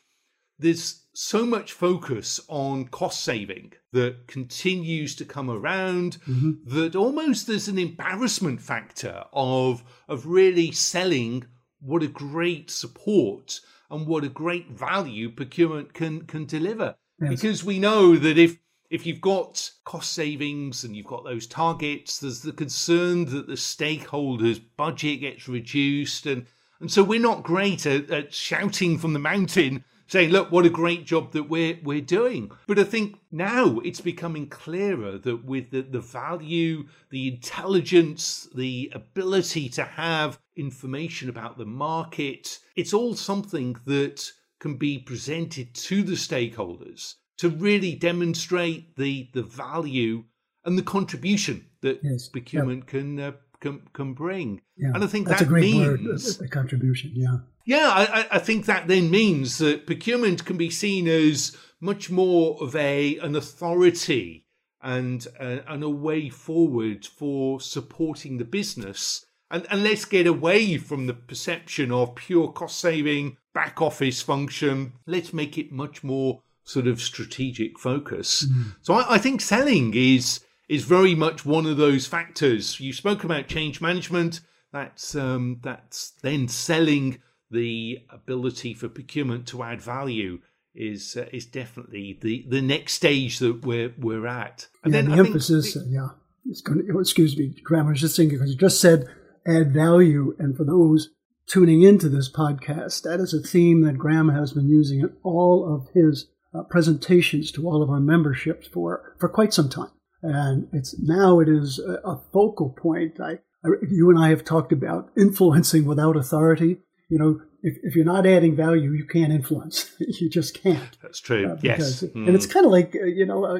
there's 0.57 1.00
so 1.13 1.45
much 1.45 1.73
focus 1.73 2.39
on 2.47 2.87
cost 2.87 3.23
saving 3.23 3.73
that 3.91 4.27
continues 4.27 5.15
to 5.15 5.25
come 5.25 5.49
around 5.49 6.17
mm-hmm. 6.27 6.51
that 6.65 6.95
almost 6.95 7.47
there's 7.47 7.67
an 7.67 7.77
embarrassment 7.77 8.61
factor 8.61 9.23
of 9.33 9.83
of 10.07 10.25
really 10.25 10.71
selling 10.71 11.45
what 11.81 12.03
a 12.03 12.07
great 12.07 12.71
support 12.71 13.59
and 13.89 14.07
what 14.07 14.23
a 14.23 14.29
great 14.29 14.69
value 14.69 15.29
procurement 15.29 15.93
can 15.93 16.25
can 16.25 16.45
deliver. 16.45 16.95
Yes. 17.19 17.29
Because 17.29 17.63
we 17.63 17.77
know 17.77 18.15
that 18.15 18.37
if 18.37 18.57
if 18.89 19.05
you've 19.05 19.21
got 19.21 19.71
cost 19.85 20.13
savings 20.13 20.83
and 20.83 20.95
you've 20.95 21.05
got 21.05 21.23
those 21.23 21.47
targets, 21.47 22.19
there's 22.19 22.41
the 22.41 22.51
concern 22.51 23.25
that 23.25 23.47
the 23.47 23.53
stakeholders' 23.53 24.61
budget 24.77 25.21
gets 25.21 25.47
reduced, 25.47 26.25
and 26.25 26.45
and 26.79 26.91
so 26.91 27.03
we're 27.03 27.19
not 27.19 27.43
great 27.43 27.85
at, 27.85 28.09
at 28.09 28.33
shouting 28.33 28.97
from 28.97 29.13
the 29.13 29.19
mountain 29.19 29.83
saying, 30.11 30.29
look, 30.29 30.51
what 30.51 30.65
a 30.65 30.69
great 30.69 31.05
job 31.05 31.31
that 31.31 31.49
we're 31.49 31.79
we're 31.83 32.01
doing. 32.01 32.51
But 32.67 32.77
I 32.77 32.83
think 32.83 33.17
now 33.31 33.79
it's 33.79 34.01
becoming 34.01 34.47
clearer 34.49 35.17
that 35.17 35.45
with 35.45 35.71
the, 35.71 35.81
the 35.81 36.01
value, 36.01 36.87
the 37.09 37.29
intelligence, 37.29 38.49
the 38.53 38.91
ability 38.93 39.69
to 39.69 39.83
have 39.83 40.37
information 40.57 41.29
about 41.29 41.57
the 41.57 41.65
market, 41.65 42.59
it's 42.75 42.93
all 42.93 43.15
something 43.15 43.77
that 43.85 44.29
can 44.59 44.75
be 44.75 44.99
presented 44.99 45.73
to 45.73 46.03
the 46.03 46.13
stakeholders 46.13 47.15
to 47.37 47.49
really 47.49 47.95
demonstrate 47.95 48.95
the 48.97 49.29
the 49.33 49.43
value 49.43 50.25
and 50.65 50.77
the 50.77 50.83
contribution 50.83 51.65
that 51.81 51.99
yes. 52.03 52.27
procurement 52.27 52.85
can, 52.85 53.19
uh, 53.19 53.31
can 53.61 53.81
can 53.93 54.13
bring. 54.13 54.61
Yeah. 54.75 54.91
And 54.93 55.05
I 55.05 55.07
think 55.07 55.27
that's 55.27 55.39
that 55.39 55.47
a 55.47 55.49
great 55.49 55.73
means 55.73 56.37
word, 56.37 56.45
a 56.45 56.49
contribution. 56.49 57.13
Yeah. 57.15 57.37
Yeah, 57.71 57.87
I, 57.89 58.27
I 58.31 58.39
think 58.39 58.65
that 58.65 58.89
then 58.89 59.09
means 59.09 59.57
that 59.59 59.85
procurement 59.85 60.43
can 60.43 60.57
be 60.57 60.69
seen 60.69 61.07
as 61.07 61.55
much 61.79 62.09
more 62.11 62.61
of 62.61 62.75
a 62.75 63.17
an 63.19 63.33
authority 63.33 64.45
and 64.81 65.25
uh, 65.39 65.59
and 65.65 65.81
a 65.81 65.89
way 65.89 66.27
forward 66.27 67.05
for 67.05 67.61
supporting 67.61 68.39
the 68.39 68.43
business. 68.43 69.25
And, 69.49 69.65
and 69.69 69.83
let's 69.85 70.03
get 70.03 70.27
away 70.27 70.77
from 70.79 71.07
the 71.07 71.13
perception 71.13 71.93
of 71.93 72.15
pure 72.15 72.51
cost 72.51 72.77
saving, 72.77 73.37
back 73.53 73.81
office 73.81 74.21
function. 74.21 74.91
Let's 75.05 75.31
make 75.31 75.57
it 75.57 75.71
much 75.71 76.03
more 76.03 76.41
sort 76.65 76.87
of 76.87 76.99
strategic 76.99 77.79
focus. 77.79 78.47
Mm. 78.47 78.75
So 78.81 78.95
I, 78.95 79.15
I 79.15 79.17
think 79.17 79.39
selling 79.39 79.93
is 79.95 80.41
is 80.67 80.83
very 80.83 81.15
much 81.15 81.45
one 81.45 81.65
of 81.65 81.77
those 81.77 82.05
factors. 82.05 82.81
You 82.81 82.91
spoke 82.91 83.23
about 83.23 83.47
change 83.47 83.79
management. 83.79 84.41
That's 84.73 85.15
um, 85.15 85.61
that's 85.63 86.11
then 86.21 86.49
selling 86.49 87.21
the 87.51 87.99
ability 88.09 88.73
for 88.73 88.87
procurement 88.89 89.47
to 89.47 89.63
add 89.63 89.81
value 89.81 90.39
is 90.73 91.17
uh, 91.17 91.25
is 91.31 91.45
definitely 91.45 92.17
the 92.21 92.45
the 92.47 92.61
next 92.61 92.93
stage 92.93 93.39
that 93.39 93.65
we're 93.65 93.93
we're 93.97 94.27
at. 94.27 94.67
And 94.83 94.93
yeah, 94.93 95.01
then 95.01 95.11
the 95.11 95.15
I 95.15 95.19
emphasis, 95.19 95.75
uh, 95.75 95.83
yeah, 95.87 96.09
it's 96.49 96.61
going 96.61 96.85
to, 96.85 96.99
excuse 96.99 97.37
me, 97.37 97.53
Graham, 97.63 97.87
I 97.87 97.91
was 97.91 98.01
just 98.01 98.15
thinking 98.15 98.37
because 98.37 98.51
you 98.51 98.57
just 98.57 98.79
said 98.79 99.05
add 99.45 99.73
value, 99.73 100.35
and 100.39 100.55
for 100.55 100.63
those 100.63 101.09
tuning 101.47 101.81
into 101.81 102.07
this 102.07 102.31
podcast, 102.31 103.03
that 103.03 103.19
is 103.19 103.33
a 103.33 103.41
theme 103.41 103.81
that 103.81 103.97
Graham 103.97 104.29
has 104.29 104.53
been 104.53 104.69
using 104.69 105.01
in 105.01 105.13
all 105.23 105.75
of 105.75 105.93
his 105.93 106.27
uh, 106.53 106.63
presentations 106.63 107.51
to 107.51 107.67
all 107.67 107.83
of 107.83 107.89
our 107.89 107.99
memberships 107.99 108.67
for 108.67 109.15
for 109.19 109.27
quite 109.27 109.53
some 109.53 109.69
time, 109.69 109.91
and 110.21 110.67
it's 110.71 110.97
now 110.99 111.39
it 111.39 111.49
is 111.49 111.79
a, 111.79 111.95
a 112.07 112.21
focal 112.31 112.69
point. 112.69 113.19
I, 113.19 113.39
I, 113.65 113.69
you 113.89 114.09
and 114.09 114.17
I 114.17 114.29
have 114.29 114.45
talked 114.45 114.71
about 114.71 115.11
influencing 115.17 115.85
without 115.85 116.15
authority. 116.15 116.77
You 117.11 117.19
know, 117.19 117.41
if, 117.61 117.77
if 117.83 117.95
you're 117.95 118.05
not 118.05 118.25
adding 118.25 118.55
value, 118.55 118.93
you 118.93 119.05
can't 119.05 119.33
influence. 119.33 119.91
you 119.99 120.29
just 120.29 120.63
can't. 120.63 120.97
That's 121.01 121.19
true. 121.19 121.45
Uh, 121.45 121.55
because, 121.55 122.03
yes. 122.03 122.11
Mm. 122.11 122.27
And 122.27 122.35
it's 122.35 122.45
kind 122.45 122.65
of 122.65 122.71
like, 122.71 122.95
uh, 122.95 123.03
you 123.03 123.25
know, 123.25 123.43
uh, 123.43 123.59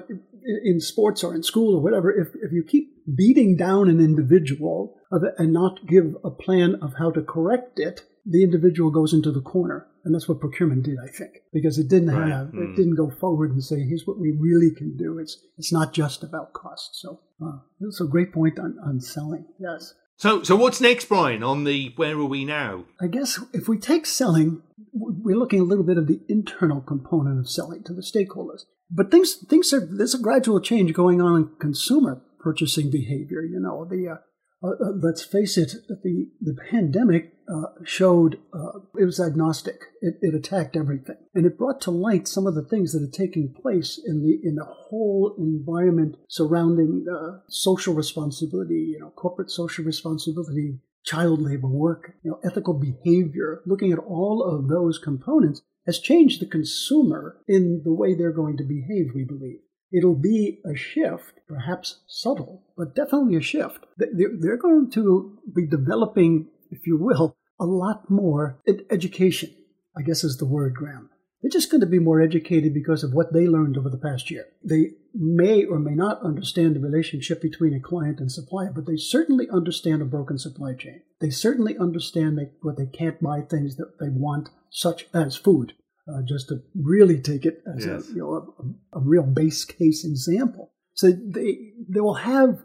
in 0.64 0.80
sports 0.80 1.22
or 1.22 1.36
in 1.36 1.44
school 1.44 1.76
or 1.76 1.82
whatever, 1.82 2.10
if, 2.10 2.30
if 2.42 2.54
you 2.54 2.64
keep 2.64 2.94
beating 3.14 3.58
down 3.58 3.90
an 3.90 4.00
individual 4.00 4.96
and 5.12 5.52
not 5.52 5.86
give 5.86 6.16
a 6.24 6.32
plan 6.32 6.76
of 6.82 6.94
how 6.98 7.12
to 7.12 7.22
correct 7.22 7.78
it, 7.78 8.06
the 8.26 8.42
individual 8.42 8.90
goes 8.90 9.14
into 9.14 9.34
the 9.34 9.42
corner. 9.42 9.86
And 10.06 10.16
that's 10.16 10.30
what 10.30 10.40
procurement 10.40 10.84
did, 10.84 10.98
I 11.04 11.08
think, 11.08 11.42
because 11.52 11.78
it 11.78 11.90
didn't 11.90 12.16
right. 12.16 12.32
have, 12.32 12.48
mm. 12.48 12.72
it 12.72 12.76
didn't 12.78 12.96
go 12.96 13.12
forward 13.12 13.52
and 13.52 13.62
say, 13.62 13.82
here's 13.82 14.08
what 14.08 14.18
we 14.18 14.32
really 14.32 14.72
can 14.72 14.96
do. 14.96 15.20
It's, 15.20 15.38
it's 15.58 15.74
not 15.74 15.94
just 15.94 16.24
about 16.24 16.54
cost. 16.54 17.00
So, 17.00 17.20
uh, 17.44 17.58
it's 17.82 18.00
a 18.00 18.06
great 18.06 18.32
point 18.32 18.60
on, 18.60 18.78
on 18.84 19.02
selling. 19.02 19.46
Yes. 19.60 19.94
So, 20.22 20.44
so 20.44 20.56
what's 20.56 20.80
next, 20.80 21.10
Brian? 21.10 21.42
On 21.42 21.64
the 21.64 21.94
where 21.96 22.16
are 22.16 22.26
we 22.26 22.46
now? 22.46 22.86
I 23.02 23.08
guess 23.08 23.40
if 23.54 23.68
we 23.68 23.80
take 23.80 24.06
selling, 24.06 24.62
we're 24.94 25.36
looking 25.36 25.60
a 25.60 25.64
little 25.64 25.84
bit 25.84 25.98
of 25.98 26.06
the 26.06 26.22
internal 26.30 26.80
component 26.80 27.40
of 27.40 27.50
selling 27.50 27.82
to 27.86 27.94
the 27.94 28.04
stakeholders. 28.04 28.66
But 28.92 29.10
things, 29.10 29.34
things 29.34 29.74
are 29.74 29.80
there's 29.80 30.14
a 30.14 30.20
gradual 30.20 30.62
change 30.62 30.94
going 30.94 31.22
on 31.22 31.38
in 31.38 31.50
consumer 31.60 32.22
purchasing 32.40 32.92
behavior. 32.92 33.42
You 33.42 33.60
know, 33.62 33.84
the 33.84 34.10
uh, 34.10 34.16
uh, 34.64 34.70
uh, 34.70 34.92
let's 35.02 35.24
face 35.24 35.58
it, 35.58 35.74
the, 35.88 36.30
the 36.40 36.56
pandemic 36.70 37.34
uh, 37.52 37.68
showed 37.84 38.38
uh, 38.54 38.80
it 39.00 39.06
was 39.06 39.20
agnostic. 39.20 39.82
It, 40.02 40.16
it, 40.22 40.36
attacked 40.36 40.78
everything, 40.78 41.18
and 41.34 41.46
it 41.46 41.58
brought 41.58 41.82
to 41.82 41.92
light 41.92 42.28
some 42.28 42.46
of 42.46 42.54
the 42.54 42.64
things 42.64 42.94
that 42.94 43.02
are 43.02 43.12
taking 43.12 43.54
place 43.60 44.00
in 44.06 44.22
the 44.22 44.40
in 44.48 44.56
the 44.56 44.66
whole 44.66 45.36
environment 45.38 46.18
surrounding 46.28 47.06
uh, 47.12 47.40
social 47.50 47.96
responsibility, 47.96 48.92
you 48.94 49.00
know, 49.00 49.10
corporate 49.10 49.50
social 49.50 49.84
responsibility, 49.84 50.80
child 51.04 51.42
labor, 51.42 51.68
work, 51.68 52.14
you 52.24 52.30
know, 52.30 52.40
ethical 52.44 52.76
behavior. 52.76 53.62
Looking 53.66 53.92
at 53.92 54.00
all 54.00 54.44
of 54.44 54.70
those 54.70 55.00
components 55.00 55.64
has 55.88 56.00
changed 56.00 56.40
the 56.40 56.46
consumer 56.46 57.38
in 57.48 57.82
the 57.84 57.94
way 57.94 58.14
they're 58.14 58.32
going 58.32 58.58
to 58.58 58.64
behave. 58.64 59.12
We 59.16 59.24
believe. 59.24 59.62
It'll 59.92 60.16
be 60.16 60.60
a 60.66 60.76
shift, 60.76 61.42
perhaps 61.48 62.02
subtle, 62.08 62.64
but 62.78 62.96
definitely 62.96 63.36
a 63.36 63.42
shift. 63.42 63.86
They're 63.98 64.58
going 64.58 64.90
to 64.92 65.38
be 65.54 65.68
developing, 65.68 66.48
if 66.70 66.88
you 66.88 66.98
will, 66.98 67.36
a 67.60 67.66
lot 67.66 68.10
more 68.10 68.60
education, 68.90 69.54
I 69.98 70.02
guess 70.02 70.24
is 70.24 70.38
the 70.38 70.46
word, 70.46 70.76
Graham. 70.76 71.10
They're 71.42 71.50
just 71.50 71.72
going 71.72 71.82
to 71.82 71.88
be 71.88 72.00
more 72.00 72.22
educated 72.22 72.74
because 72.74 73.04
of 73.04 73.14
what 73.14 73.34
they 73.34 73.48
learned 73.48 73.76
over 73.76 73.90
the 73.90 73.98
past 73.98 74.30
year. 74.30 74.46
They 74.64 74.92
may 75.14 75.66
or 75.66 75.80
may 75.80 75.96
not 75.96 76.22
understand 76.22 76.76
the 76.76 76.80
relationship 76.80 77.42
between 77.42 77.74
a 77.74 77.80
client 77.80 78.20
and 78.20 78.32
supplier, 78.32 78.72
but 78.74 78.86
they 78.86 78.96
certainly 78.96 79.48
understand 79.52 80.04
a 80.04 80.06
broken 80.06 80.38
supply 80.38 80.76
chain. 80.76 81.02
They 81.20 81.32
certainly 81.32 81.76
understand 81.78 82.38
that 82.38 82.52
what 82.62 82.78
they 82.78 82.86
can't 82.86 83.20
buy 83.22 83.42
things 83.42 83.76
that 83.78 84.00
they 84.00 84.10
want, 84.10 84.50
such 84.70 85.08
as 85.14 85.36
food 85.36 85.74
uh, 86.12 86.22
just 86.28 86.50
to 86.50 86.62
really 86.76 87.20
take 87.20 87.46
it 87.46 87.64
as 87.76 87.86
yes. 87.86 88.10
a, 88.10 88.14
you 88.14 88.20
know, 88.20 88.54
a, 88.94 88.98
a, 88.98 89.02
real 89.02 89.24
base 89.24 89.66
case 89.66 90.06
example. 90.06 90.72
So 90.94 91.12
they, 91.12 91.74
they 91.88 92.02
will 92.02 92.16
have, 92.16 92.60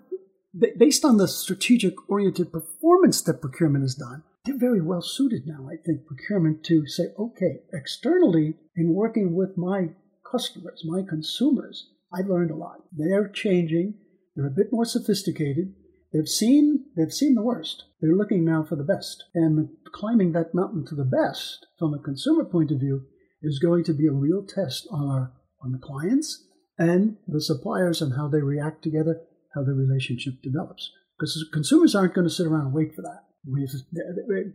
based 0.77 1.05
on 1.05 1.17
the 1.17 1.29
strategic 1.29 1.95
oriented 2.11 2.53
performance 2.53 3.23
that 3.23 3.41
procurement 3.41 3.85
has 3.85 3.95
done, 3.95 4.23
they're 4.45 4.59
very 4.59 4.81
well 4.81 5.03
suited 5.03 5.47
now, 5.47 5.69
I 5.69 5.77
think, 5.85 6.07
procurement 6.07 6.65
to 6.65 6.87
say, 6.87 7.05
okay, 7.19 7.61
externally, 7.73 8.55
in 8.77 8.95
working 8.95 9.35
with 9.35 9.57
my 9.57 9.91
customers, 10.31 10.83
my 10.85 11.03
consumers, 11.03 11.91
I've 12.13 12.29
learned 12.29 12.51
a 12.51 12.57
lot. 12.57 12.83
They're 12.93 13.29
changing. 13.29 13.95
They're 14.35 14.47
a 14.47 14.51
bit 14.51 14.73
more 14.73 14.85
sophisticated. 14.85 15.75
They've 16.13 16.29
seen 16.29 16.87
they've 16.97 17.13
seen 17.13 17.35
the 17.35 17.43
worst. 17.43 17.85
They're 18.01 18.15
looking 18.15 18.45
now 18.45 18.63
for 18.63 18.77
the 18.77 18.85
best. 18.85 19.25
And 19.35 19.69
climbing 19.93 20.33
that 20.33 20.55
mountain 20.55 20.87
to 20.87 20.95
the 20.95 21.05
best 21.05 21.67
from 21.79 21.93
a 21.93 21.99
consumer 21.99 22.45
point 22.45 22.71
of 22.71 22.81
view 22.81 23.07
is 23.43 23.59
going 23.59 23.85
to 23.85 23.93
be 23.93 24.07
a 24.07 24.13
real 24.13 24.45
test 24.45 24.87
on 24.91 25.09
our 25.09 25.33
on 25.63 25.73
the 25.73 25.79
clients 25.79 26.45
and 26.79 27.17
the 27.27 27.41
suppliers 27.41 28.03
and 28.03 28.15
how 28.15 28.29
they 28.29 28.41
react 28.41 28.83
together, 28.83 29.21
how 29.55 29.63
the 29.63 29.73
relationship 29.73 30.35
develops. 30.43 30.91
Because 31.19 31.49
consumers 31.53 31.95
aren't 31.95 32.15
going 32.15 32.27
to 32.27 32.33
sit 32.33 32.47
around 32.47 32.67
and 32.67 32.75
wait 32.75 32.95
for 32.95 33.03
that 33.03 33.25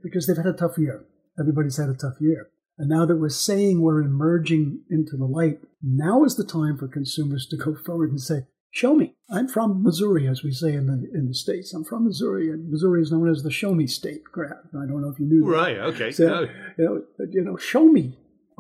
because 0.03 0.27
they've 0.27 0.37
had 0.37 0.45
a 0.45 0.53
tough 0.53 0.77
year. 0.77 1.05
Everybody's 1.39 1.77
had 1.77 1.89
a 1.89 1.95
tough 1.95 2.15
year. 2.19 2.49
And 2.77 2.89
now 2.89 3.05
that 3.05 3.17
we're 3.17 3.29
saying 3.29 3.81
we're 3.81 4.01
emerging 4.01 4.81
into 4.89 5.17
the 5.17 5.25
light, 5.25 5.59
now 5.81 6.23
is 6.23 6.35
the 6.35 6.43
time 6.43 6.77
for 6.77 6.87
consumers 6.87 7.47
to 7.47 7.57
go 7.57 7.75
forward 7.85 8.09
and 8.09 8.21
say, 8.21 8.45
Show 8.73 8.95
me. 8.95 9.15
I'm 9.29 9.49
from 9.49 9.83
Missouri, 9.83 10.29
as 10.29 10.43
we 10.43 10.53
say 10.53 10.73
in 10.73 10.87
the 10.87 10.93
in 11.13 11.27
the 11.27 11.33
states. 11.33 11.73
I'm 11.73 11.83
from 11.83 12.05
Missouri, 12.05 12.49
and 12.49 12.71
Missouri 12.71 13.01
is 13.01 13.11
known 13.11 13.29
as 13.29 13.43
the 13.43 13.51
Show 13.51 13.73
Me 13.73 13.85
State. 13.85 14.21
I 14.33 14.85
don't 14.87 15.01
know 15.01 15.09
if 15.09 15.19
you 15.19 15.25
knew 15.25 15.43
that. 15.43 15.51
Right. 15.51 15.77
Okay. 15.77 16.11
So, 16.11 16.25
no. 16.25 16.41
you, 16.77 16.85
know, 16.85 17.25
you 17.29 17.43
know, 17.43 17.57
show 17.57 17.83
me 17.83 18.17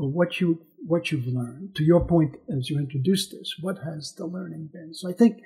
what 0.07 0.39
you 0.39 0.61
what 0.85 1.11
you've 1.11 1.27
learned. 1.27 1.75
To 1.75 1.83
your 1.83 2.05
point, 2.05 2.37
as 2.49 2.69
you 2.69 2.79
introduced 2.79 3.31
this, 3.31 3.55
what 3.61 3.79
has 3.83 4.13
the 4.17 4.25
learning 4.25 4.69
been? 4.73 4.93
So 4.93 5.09
I 5.09 5.13
think 5.13 5.41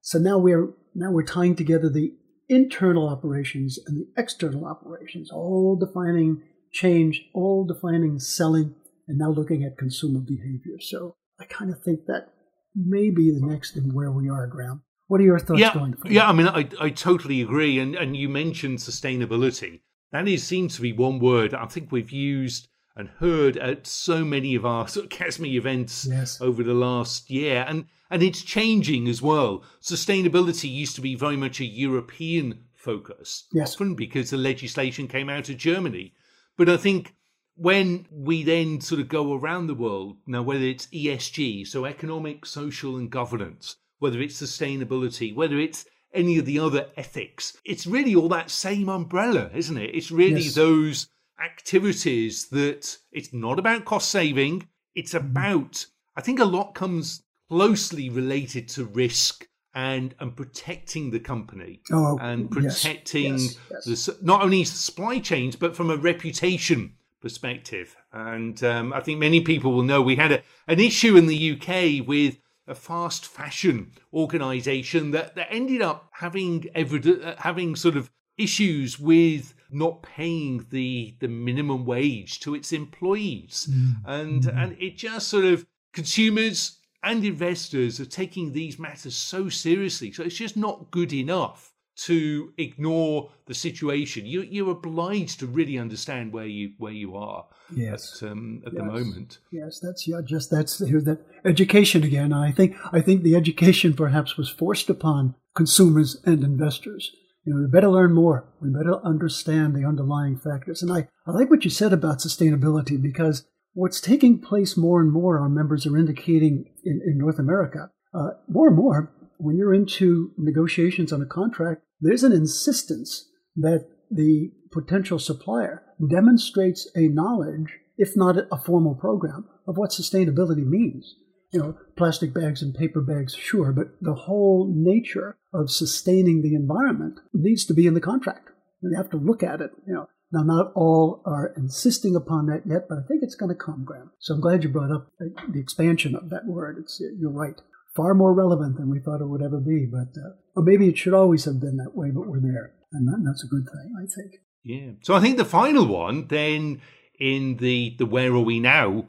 so. 0.00 0.18
Now 0.18 0.38
we're 0.38 0.70
now 0.94 1.10
we're 1.10 1.24
tying 1.24 1.56
together 1.56 1.88
the 1.88 2.14
internal 2.48 3.08
operations 3.08 3.78
and 3.86 3.96
the 3.96 4.08
external 4.16 4.66
operations, 4.66 5.30
all 5.30 5.76
defining 5.76 6.42
change, 6.72 7.22
all 7.34 7.64
defining 7.64 8.18
selling, 8.18 8.74
and 9.06 9.18
now 9.18 9.30
looking 9.30 9.64
at 9.64 9.78
consumer 9.78 10.20
behavior. 10.20 10.78
So 10.80 11.14
I 11.38 11.44
kind 11.44 11.70
of 11.70 11.82
think 11.82 12.06
that 12.06 12.28
may 12.74 13.10
be 13.10 13.30
the 13.30 13.44
next 13.44 13.76
in 13.76 13.94
where 13.94 14.10
we 14.10 14.28
are, 14.28 14.46
Graham. 14.46 14.82
What 15.08 15.20
are 15.20 15.24
your 15.24 15.40
thoughts 15.40 15.60
yeah, 15.60 15.74
going 15.74 15.94
forward? 15.94 16.12
Yeah, 16.12 16.28
I 16.28 16.32
mean, 16.32 16.46
I, 16.46 16.68
I 16.80 16.90
totally 16.90 17.42
agree. 17.42 17.80
And, 17.80 17.96
and 17.96 18.16
you 18.16 18.28
mentioned 18.28 18.78
sustainability. 18.78 19.80
That 20.12 20.28
is, 20.28 20.44
seems 20.44 20.76
to 20.76 20.82
be 20.82 20.92
one 20.92 21.18
word 21.18 21.52
I 21.54 21.66
think 21.66 21.90
we've 21.90 22.12
used 22.12 22.68
and 23.00 23.08
heard 23.18 23.56
at 23.56 23.86
so 23.86 24.24
many 24.24 24.54
of 24.54 24.64
our 24.64 24.86
sort 24.86 25.06
of 25.06 25.10
CASME 25.10 25.54
events 25.54 26.06
yes. 26.08 26.40
over 26.40 26.62
the 26.62 26.74
last 26.74 27.30
year. 27.30 27.64
And 27.66 27.86
and 28.10 28.22
it's 28.22 28.42
changing 28.42 29.08
as 29.08 29.22
well. 29.22 29.64
Sustainability 29.80 30.70
used 30.70 30.96
to 30.96 31.00
be 31.00 31.14
very 31.14 31.36
much 31.36 31.60
a 31.60 31.64
European 31.64 32.64
focus, 32.74 33.46
yes. 33.52 33.74
often 33.74 33.94
because 33.94 34.30
the 34.30 34.36
legislation 34.36 35.06
came 35.08 35.28
out 35.28 35.48
of 35.48 35.56
Germany. 35.56 36.12
But 36.56 36.68
I 36.68 36.76
think 36.76 37.14
when 37.54 38.06
we 38.10 38.42
then 38.42 38.80
sort 38.80 39.00
of 39.00 39.08
go 39.08 39.34
around 39.34 39.66
the 39.66 39.74
world, 39.74 40.16
now 40.26 40.42
whether 40.42 40.64
it's 40.64 40.86
ESG, 40.86 41.66
so 41.66 41.84
economic, 41.84 42.46
social, 42.46 42.96
and 42.96 43.10
governance, 43.10 43.76
whether 43.98 44.20
it's 44.20 44.40
sustainability, 44.40 45.34
whether 45.34 45.58
it's 45.58 45.84
any 46.12 46.38
of 46.38 46.46
the 46.46 46.58
other 46.58 46.88
ethics, 46.96 47.56
it's 47.64 47.86
really 47.86 48.14
all 48.14 48.28
that 48.28 48.50
same 48.50 48.88
umbrella, 48.88 49.50
isn't 49.54 49.76
it? 49.76 49.94
It's 49.94 50.10
really 50.10 50.42
yes. 50.42 50.54
those 50.54 51.08
activities 51.42 52.48
that 52.48 52.96
it's 53.12 53.32
not 53.32 53.58
about 53.58 53.84
cost 53.84 54.10
saving. 54.10 54.68
It's 54.94 55.14
mm-hmm. 55.14 55.30
about, 55.30 55.86
I 56.16 56.20
think 56.20 56.40
a 56.40 56.44
lot 56.44 56.74
comes 56.74 57.22
closely 57.48 58.08
related 58.10 58.68
to 58.68 58.84
risk 58.84 59.46
and 59.72 60.16
and 60.18 60.34
protecting 60.34 61.12
the 61.12 61.20
company 61.20 61.80
oh, 61.92 62.18
and 62.20 62.50
protecting 62.50 63.34
yes, 63.34 63.58
yes, 63.86 64.06
the 64.06 64.18
not 64.20 64.42
only 64.42 64.64
supply 64.64 65.20
chains 65.20 65.54
but 65.54 65.76
from 65.76 65.90
a 65.90 65.96
reputation 65.96 66.92
perspective. 67.20 67.96
And 68.12 68.62
um, 68.64 68.92
I 68.92 69.00
think 69.00 69.18
many 69.18 69.40
people 69.40 69.72
will 69.72 69.82
know 69.82 70.02
we 70.02 70.16
had 70.16 70.32
a, 70.32 70.42
an 70.66 70.80
issue 70.80 71.16
in 71.16 71.26
the 71.26 71.52
UK 71.52 72.06
with 72.06 72.38
a 72.66 72.74
fast 72.74 73.26
fashion 73.26 73.92
organisation 74.12 75.10
that, 75.12 75.34
that 75.34 75.48
ended 75.50 75.82
up 75.82 76.08
having 76.12 76.66
evident, 76.74 77.24
uh, 77.24 77.34
having 77.38 77.76
sort 77.76 77.96
of 77.96 78.10
issues 78.36 78.98
with 78.98 79.54
not 79.72 80.02
paying 80.02 80.66
the 80.70 81.14
the 81.20 81.28
minimum 81.28 81.84
wage 81.84 82.40
to 82.40 82.54
its 82.54 82.72
employees, 82.72 83.68
mm. 83.70 83.94
and 84.06 84.42
mm. 84.44 84.62
and 84.62 84.76
it 84.80 84.96
just 84.96 85.28
sort 85.28 85.44
of 85.44 85.66
consumers 85.92 86.78
and 87.02 87.24
investors 87.24 87.98
are 88.00 88.06
taking 88.06 88.52
these 88.52 88.78
matters 88.78 89.16
so 89.16 89.48
seriously. 89.48 90.12
So 90.12 90.22
it's 90.22 90.36
just 90.36 90.56
not 90.56 90.90
good 90.90 91.12
enough 91.12 91.72
to 91.96 92.52
ignore 92.56 93.30
the 93.46 93.54
situation. 93.54 94.24
You, 94.24 94.42
you're 94.42 94.70
obliged 94.70 95.40
to 95.40 95.46
really 95.46 95.78
understand 95.78 96.32
where 96.32 96.46
you 96.46 96.72
where 96.78 96.92
you 96.92 97.16
are. 97.16 97.46
Yes. 97.74 98.22
At, 98.22 98.30
um, 98.30 98.62
at 98.66 98.72
yes. 98.72 98.80
the 98.80 98.86
moment. 98.86 99.38
Yes, 99.50 99.80
that's 99.80 100.08
yeah. 100.08 100.20
Just 100.24 100.50
that's 100.50 100.78
that 100.78 101.20
education 101.44 102.02
again. 102.02 102.32
I 102.32 102.52
think 102.52 102.76
I 102.92 103.00
think 103.00 103.22
the 103.22 103.36
education 103.36 103.94
perhaps 103.94 104.36
was 104.36 104.48
forced 104.48 104.88
upon 104.88 105.34
consumers 105.54 106.20
and 106.24 106.42
investors. 106.42 107.12
You 107.44 107.54
know, 107.54 107.60
we 107.60 107.70
better 107.70 107.88
learn 107.88 108.12
more. 108.12 108.52
We 108.60 108.70
better 108.70 109.04
understand 109.04 109.74
the 109.74 109.86
underlying 109.86 110.36
factors. 110.36 110.82
And 110.82 110.92
I, 110.92 111.08
I 111.26 111.30
like 111.32 111.50
what 111.50 111.64
you 111.64 111.70
said 111.70 111.92
about 111.92 112.18
sustainability 112.18 113.00
because 113.00 113.46
what's 113.72 114.00
taking 114.00 114.40
place 114.40 114.76
more 114.76 115.00
and 115.00 115.10
more, 115.10 115.38
our 115.38 115.48
members 115.48 115.86
are 115.86 115.96
indicating 115.96 116.66
in, 116.84 117.00
in 117.04 117.18
North 117.18 117.38
America, 117.38 117.90
uh, 118.12 118.30
more 118.48 118.68
and 118.68 118.76
more, 118.76 119.12
when 119.38 119.56
you're 119.56 119.74
into 119.74 120.32
negotiations 120.36 121.12
on 121.12 121.22
a 121.22 121.26
contract, 121.26 121.82
there's 122.00 122.24
an 122.24 122.32
insistence 122.32 123.28
that 123.56 123.88
the 124.10 124.50
potential 124.72 125.18
supplier 125.18 125.82
demonstrates 126.10 126.90
a 126.94 127.08
knowledge, 127.08 127.78
if 127.96 128.16
not 128.16 128.36
a 128.36 128.58
formal 128.58 128.94
program, 128.94 129.48
of 129.66 129.76
what 129.76 129.90
sustainability 129.90 130.66
means. 130.66 131.16
You 131.52 131.60
know, 131.60 131.78
plastic 131.96 132.32
bags 132.32 132.62
and 132.62 132.74
paper 132.74 133.00
bags, 133.00 133.34
sure, 133.34 133.72
but 133.72 133.88
the 134.00 134.14
whole 134.14 134.72
nature 134.74 135.36
of 135.52 135.70
sustaining 135.70 136.42
the 136.42 136.54
environment 136.54 137.18
needs 137.32 137.64
to 137.66 137.74
be 137.74 137.86
in 137.86 137.94
the 137.94 138.00
contract. 138.00 138.50
You 138.82 138.96
have 138.96 139.10
to 139.10 139.16
look 139.16 139.42
at 139.42 139.60
it, 139.60 139.72
you 139.86 139.94
know. 139.94 140.06
Now, 140.32 140.42
not 140.44 140.72
all 140.76 141.22
are 141.26 141.52
insisting 141.56 142.14
upon 142.14 142.46
that 142.46 142.62
yet, 142.64 142.86
but 142.88 142.98
I 142.98 143.02
think 143.08 143.22
it's 143.22 143.34
going 143.34 143.48
to 143.48 143.64
come, 143.64 143.84
Graham. 143.84 144.12
So 144.20 144.34
I'm 144.34 144.40
glad 144.40 144.62
you 144.62 144.70
brought 144.70 144.94
up 144.94 145.08
the 145.18 145.58
expansion 145.58 146.14
of 146.14 146.30
that 146.30 146.46
word. 146.46 146.76
It's, 146.78 147.02
you're 147.18 147.32
right. 147.32 147.60
Far 147.96 148.14
more 148.14 148.32
relevant 148.32 148.76
than 148.76 148.88
we 148.88 149.00
thought 149.00 149.20
it 149.20 149.28
would 149.28 149.42
ever 149.42 149.58
be, 149.58 149.88
but 149.90 150.16
uh, 150.16 150.34
or 150.54 150.62
maybe 150.62 150.88
it 150.88 150.96
should 150.96 151.14
always 151.14 151.44
have 151.46 151.60
been 151.60 151.78
that 151.78 151.96
way, 151.96 152.12
but 152.14 152.28
we're 152.28 152.40
there, 152.40 152.74
and 152.92 153.08
that, 153.08 153.24
that's 153.26 153.42
a 153.42 153.48
good 153.48 153.64
thing, 153.64 153.92
I 153.98 154.06
think. 154.06 154.40
Yeah. 154.62 154.92
So 155.02 155.14
I 155.14 155.20
think 155.20 155.36
the 155.36 155.44
final 155.44 155.86
one 155.86 156.28
then 156.28 156.80
in 157.18 157.56
the 157.56 157.96
the 157.98 158.06
where 158.06 158.32
are 158.32 158.40
we 158.40 158.60
now 158.60 159.06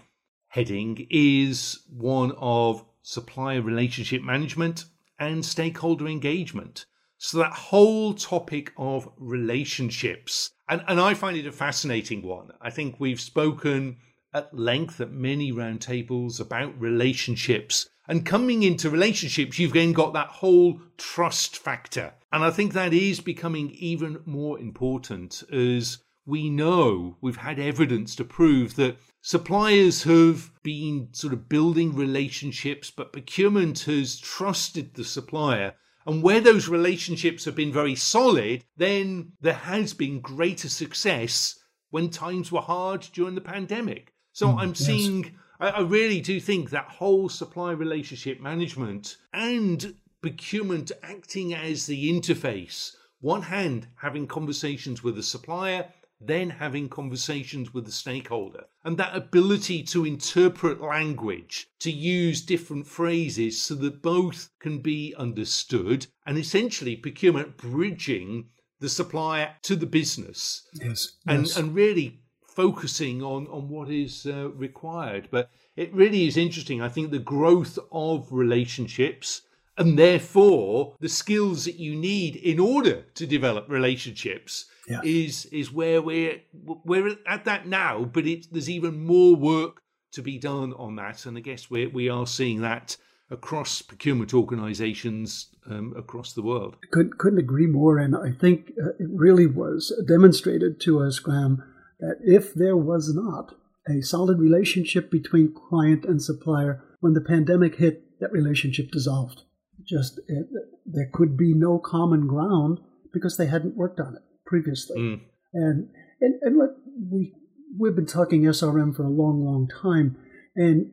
heading 0.52 1.08
is 1.10 1.80
one 1.90 2.34
of 2.38 2.84
supplier 3.02 3.62
relationship 3.62 4.22
management 4.22 4.84
and 5.18 5.46
stakeholder 5.46 6.08
engagement. 6.08 6.86
So 7.18 7.38
that 7.38 7.54
whole 7.54 8.14
topic 8.14 8.74
of 8.78 9.08
relationships, 9.18 10.52
and, 10.68 10.84
and 10.90 11.00
I 11.00 11.14
find 11.14 11.38
it 11.38 11.48
a 11.48 11.54
fascinating 11.54 12.22
one. 12.22 12.52
I 12.60 12.70
think 12.70 13.00
we've 13.00 13.22
spoken 13.22 13.98
at 14.34 14.54
length 14.54 15.00
at 15.00 15.12
many 15.12 15.54
roundtables 15.54 16.42
about 16.42 16.80
relationships. 16.80 17.88
And 18.10 18.26
coming 18.26 18.64
into 18.64 18.90
relationships, 18.90 19.58
you've 19.58 19.74
then 19.74 19.94
got 19.94 20.12
that 20.14 20.28
whole 20.28 20.82
trust 20.98 21.58
factor. 21.58 22.14
And 22.34 22.44
I 22.44 22.52
think 22.52 22.74
that 22.74 22.94
is 22.94 23.22
becoming 23.22 23.70
even 23.72 24.20
more 24.26 24.60
important 24.60 25.44
as 25.50 26.00
we 26.26 26.50
know 26.50 27.18
we've 27.22 27.38
had 27.38 27.60
evidence 27.60 28.16
to 28.16 28.24
prove 28.24 28.76
that 28.76 28.98
suppliers 29.22 30.04
have 30.04 30.52
been 30.64 31.10
sort 31.12 31.34
of 31.34 31.50
building 31.50 31.96
relationships, 31.96 32.92
but 32.92 33.14
procurement 33.14 33.80
has 33.82 34.20
trusted 34.20 34.94
the 34.94 35.04
supplier. 35.04 35.74
And 36.06 36.24
where 36.24 36.42
those 36.42 36.68
relationships 36.68 37.46
have 37.46 37.56
been 37.56 37.72
very 37.72 37.96
solid, 37.96 38.64
then 38.78 39.34
there 39.42 39.54
has 39.54 39.94
been 39.94 40.20
greater 40.20 40.70
success 40.70 41.60
when 41.92 42.10
times 42.10 42.52
were 42.52 42.62
hard 42.62 43.08
during 43.14 43.36
the 43.36 43.42
pandemic. 43.42 44.14
So 44.34 44.48
mm, 44.48 44.60
I'm 44.60 44.70
yes. 44.70 44.80
seeing, 44.80 45.32
I, 45.60 45.70
I 45.70 45.80
really 45.82 46.22
do 46.22 46.40
think 46.40 46.70
that 46.70 46.86
whole 46.86 47.30
supply 47.30 47.72
relationship 47.72 48.40
management 48.42 49.18
and 49.34 49.96
procurement 50.22 50.92
acting 51.04 51.54
as 51.54 51.86
the 51.86 52.12
interface, 52.12 52.96
one 53.20 53.42
hand 53.44 53.88
having 53.96 54.26
conversations 54.28 55.04
with 55.04 55.16
the 55.16 55.24
supplier, 55.24 55.88
then 56.24 56.50
having 56.50 56.88
conversations 56.88 57.74
with 57.74 57.86
the 57.86 57.92
stakeholder. 57.92 58.66
And 58.84 58.98
that 58.98 59.16
ability 59.16 59.84
to 59.84 60.06
interpret 60.06 60.82
language, 60.82 61.68
to 61.80 61.92
use 61.92 62.42
different 62.42 62.88
phrases 62.88 63.62
so 63.62 63.76
that 63.76 64.02
both 64.02 64.50
can 64.60 64.80
be 64.80 65.16
understood, 65.18 66.08
and 66.26 66.38
essentially 66.38 66.96
procurement 66.96 67.58
bridging 67.58 68.50
the 68.80 68.90
supplier 68.90 69.56
to 69.64 69.76
the 69.76 69.86
business. 69.86 70.68
Yes. 70.74 71.18
And, 71.28 71.48
yes. 71.48 71.58
and 71.58 71.74
really 71.74 72.22
focusing 72.48 73.24
on, 73.24 73.48
on 73.48 73.70
what 73.70 73.90
is 73.90 74.26
uh, 74.26 74.50
required. 74.50 75.30
But 75.32 75.50
it 75.76 75.94
really 75.94 76.28
is 76.28 76.38
interesting. 76.38 76.82
I 76.82 76.90
think 76.90 77.12
the 77.12 77.20
growth 77.20 77.80
of 77.92 78.28
relationships 78.32 79.42
and 79.78 79.98
therefore 79.98 80.96
the 81.00 81.10
skills 81.10 81.66
that 81.66 81.78
you 81.78 81.96
need 81.96 82.36
in 82.36 82.60
order 82.60 83.06
to 83.16 83.26
develop 83.26 83.70
relationships 83.70 84.66
yeah. 84.92 85.02
is 85.04 85.46
is 85.48 85.72
where 85.72 86.02
we're 86.02 86.42
we're 86.86 87.16
at 87.26 87.46
that 87.46 87.68
now 87.68 88.04
but 88.04 88.26
it, 88.26 88.48
there's 88.52 88.70
even 88.70 89.04
more 89.04 89.36
work 89.36 89.82
to 90.12 90.22
be 90.22 90.38
done 90.38 90.74
on 90.74 90.96
that. 90.98 91.26
And 91.26 91.38
i 91.38 91.42
guess 91.42 91.70
we 91.70 91.88
we 91.88 92.10
are 92.10 92.28
seeing 92.28 92.62
that 92.62 92.98
across 93.30 93.82
procurement 93.82 94.34
organizations 94.34 95.48
um, 95.70 95.94
across 95.96 96.34
the 96.34 96.42
world. 96.42 96.76
Couldn't, 96.92 97.18
couldn't 97.18 97.40
agree 97.40 97.68
more. 97.68 97.98
And 97.98 98.16
i 98.16 98.32
think 98.32 98.72
uh, 98.82 98.90
it 99.00 99.10
really 99.10 99.48
was 99.48 99.94
demonstrated 100.08 100.82
to 100.82 101.02
us 101.02 101.20
graham 101.20 101.64
that 102.00 102.18
if 102.22 102.54
there 102.54 102.78
was 102.78 103.14
not 103.14 103.56
a 103.90 104.02
solid 104.02 104.40
relationship 104.40 105.10
between 105.10 105.54
client 105.54 106.06
and 106.06 106.22
supplier 106.22 106.84
when 107.00 107.14
the 107.14 107.22
pandemic 107.22 107.78
hit 107.78 108.20
that 108.20 108.32
relationship 108.32 108.92
dissolved. 108.92 109.42
Just 109.84 110.20
it, 110.28 110.48
there 110.86 111.10
could 111.12 111.36
be 111.36 111.54
no 111.56 111.80
common 111.80 112.28
ground 112.28 112.80
because 113.12 113.38
they 113.38 113.48
hadn't 113.48 113.76
worked 113.76 114.00
on 114.00 114.16
it 114.16 114.22
previously. 114.52 115.00
Mm. 115.00 115.22
And 115.54 115.90
and 116.20 116.34
and 116.42 116.58
look, 116.58 116.72
we 117.10 117.34
we've 117.80 117.96
been 117.96 118.06
talking 118.06 118.44
SRM 118.44 118.96
for 118.96 119.04
a 119.04 119.10
long, 119.10 119.44
long 119.44 119.68
time, 119.82 120.18
and 120.56 120.92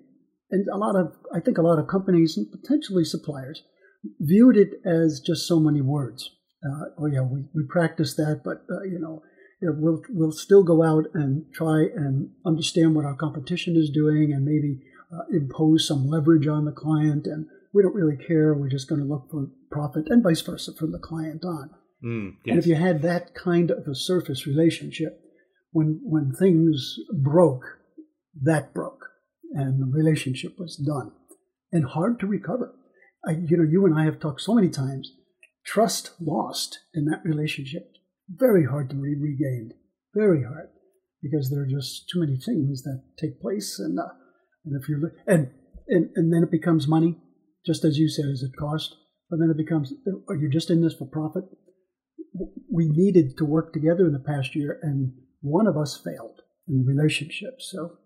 and 0.51 0.67
a 0.73 0.79
lot 0.79 0.95
of 0.97 1.17
I 1.35 1.41
think 1.41 1.59
a 1.59 1.63
lot 1.63 1.79
of 1.79 1.89
companies 1.89 2.37
and 2.37 2.47
potentially 2.51 3.05
suppliers 3.05 3.63
viewed 4.21 4.57
it 4.57 4.81
as 4.87 5.21
just 5.21 5.47
so 5.47 5.59
many 5.59 5.81
words. 5.81 6.31
Uh, 6.65 6.85
oh 6.99 7.07
yeah, 7.07 7.23
we, 7.23 7.45
we 7.55 7.65
practice 7.69 8.15
that, 8.15 8.43
but 8.45 8.63
uh, 8.71 8.83
you 8.85 8.99
know, 8.99 9.23
we'll 9.61 10.03
we'll 10.11 10.33
still 10.33 10.63
go 10.63 10.83
out 10.85 11.07
and 11.15 11.45
try 11.53 11.81
and 11.83 12.31
understand 12.47 12.95
what 12.95 13.05
our 13.05 13.17
competition 13.17 13.77
is 13.77 13.91
doing, 13.91 14.33
and 14.33 14.45
maybe 14.45 14.81
uh, 15.13 15.25
impose 15.33 15.87
some 15.87 16.09
leverage 16.09 16.47
on 16.47 16.65
the 16.65 16.73
client 16.73 17.27
and 17.27 17.47
we 17.73 17.83
don't 17.83 17.95
really 17.95 18.17
care. 18.17 18.55
We're 18.55 18.69
just 18.69 18.89
going 18.89 19.01
to 19.01 19.07
look 19.07 19.31
for 19.31 19.49
profit 19.71 20.07
and 20.09 20.23
vice 20.23 20.41
versa 20.41 20.73
from 20.75 20.93
the 20.93 20.99
client 20.99 21.45
on. 21.45 21.71
Mm, 22.05 22.37
yes. 22.45 22.53
And 22.53 22.59
if 22.59 22.67
you 22.67 22.75
had 22.75 23.03
that 23.03 23.35
kind 23.35 23.71
of 23.71 23.87
a 23.89 23.95
surface 23.95 24.47
relationship, 24.47 25.21
when 25.73 26.01
when 26.03 26.33
things 26.33 26.97
broke, 27.13 27.65
that 28.43 28.73
broke, 28.73 29.05
and 29.53 29.81
the 29.81 29.87
relationship 29.87 30.59
was 30.59 30.77
done, 30.77 31.13
and 31.73 31.85
hard 31.85 32.21
to 32.21 32.27
recover. 32.27 32.75
I, 33.27 33.33
you 33.33 33.57
know, 33.57 33.69
you 33.69 33.85
and 33.85 33.99
I 33.99 34.05
have 34.05 34.21
talked 34.21 34.41
so 34.41 34.55
many 34.55 34.69
times. 34.69 35.13
Trust 35.67 36.13
lost 36.21 36.79
in 36.95 37.05
that 37.07 37.23
relationship, 37.25 37.93
very 38.29 38.65
hard 38.65 38.89
to 38.91 38.97
be 38.97 39.15
regained. 39.15 39.75
Very 40.15 40.45
hard, 40.45 40.71
because 41.21 41.51
there 41.51 41.63
are 41.63 41.67
just 41.67 42.09
too 42.09 42.21
many 42.21 42.37
things 42.37 42.83
that 42.85 43.03
take 43.19 43.41
place, 43.41 43.79
and 43.79 43.99
uh, 43.99 44.09
and 44.65 44.81
if 44.81 44.89
you're 44.89 45.13
and, 45.27 45.51
and 45.89 46.11
and 46.15 46.33
then 46.33 46.43
it 46.43 46.51
becomes 46.51 46.89
money 46.89 47.19
just 47.69 47.85
as 47.85 47.99
you 47.99 48.09
said, 48.09 48.25
is 48.27 48.43
it 48.43 48.59
cost? 48.59 48.97
But 49.31 49.41
then 49.41 49.51
it 49.51 49.57
becomes, 49.59 49.93
are 50.29 50.37
you 50.37 50.49
just 50.49 50.71
in 50.71 50.81
this 50.81 50.95
for 50.95 51.07
profit? 51.07 51.45
We 52.71 52.89
needed 52.89 53.37
to 53.39 53.45
work 53.45 53.73
together 53.73 54.07
in 54.07 54.13
the 54.13 54.19
past 54.19 54.55
year, 54.55 54.79
and 54.83 55.13
one 55.41 55.67
of 55.67 55.77
us 55.77 56.01
failed 56.03 56.43
in 56.69 56.79
the 56.79 56.85
relationship. 56.85 57.61
So 57.61 57.99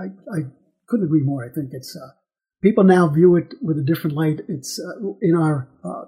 I, 0.00 0.06
I 0.34 0.40
couldn't 0.86 1.06
agree 1.06 1.22
more. 1.22 1.44
I 1.44 1.52
think 1.52 1.70
it's 1.72 1.96
uh, 1.96 2.10
people 2.62 2.84
now 2.84 3.08
view 3.08 3.36
it 3.36 3.54
with 3.62 3.78
a 3.78 3.84
different 3.84 4.16
light. 4.16 4.40
It's 4.48 4.80
uh, 4.80 5.12
in 5.20 5.34
our 5.34 5.68
uh, 5.84 6.04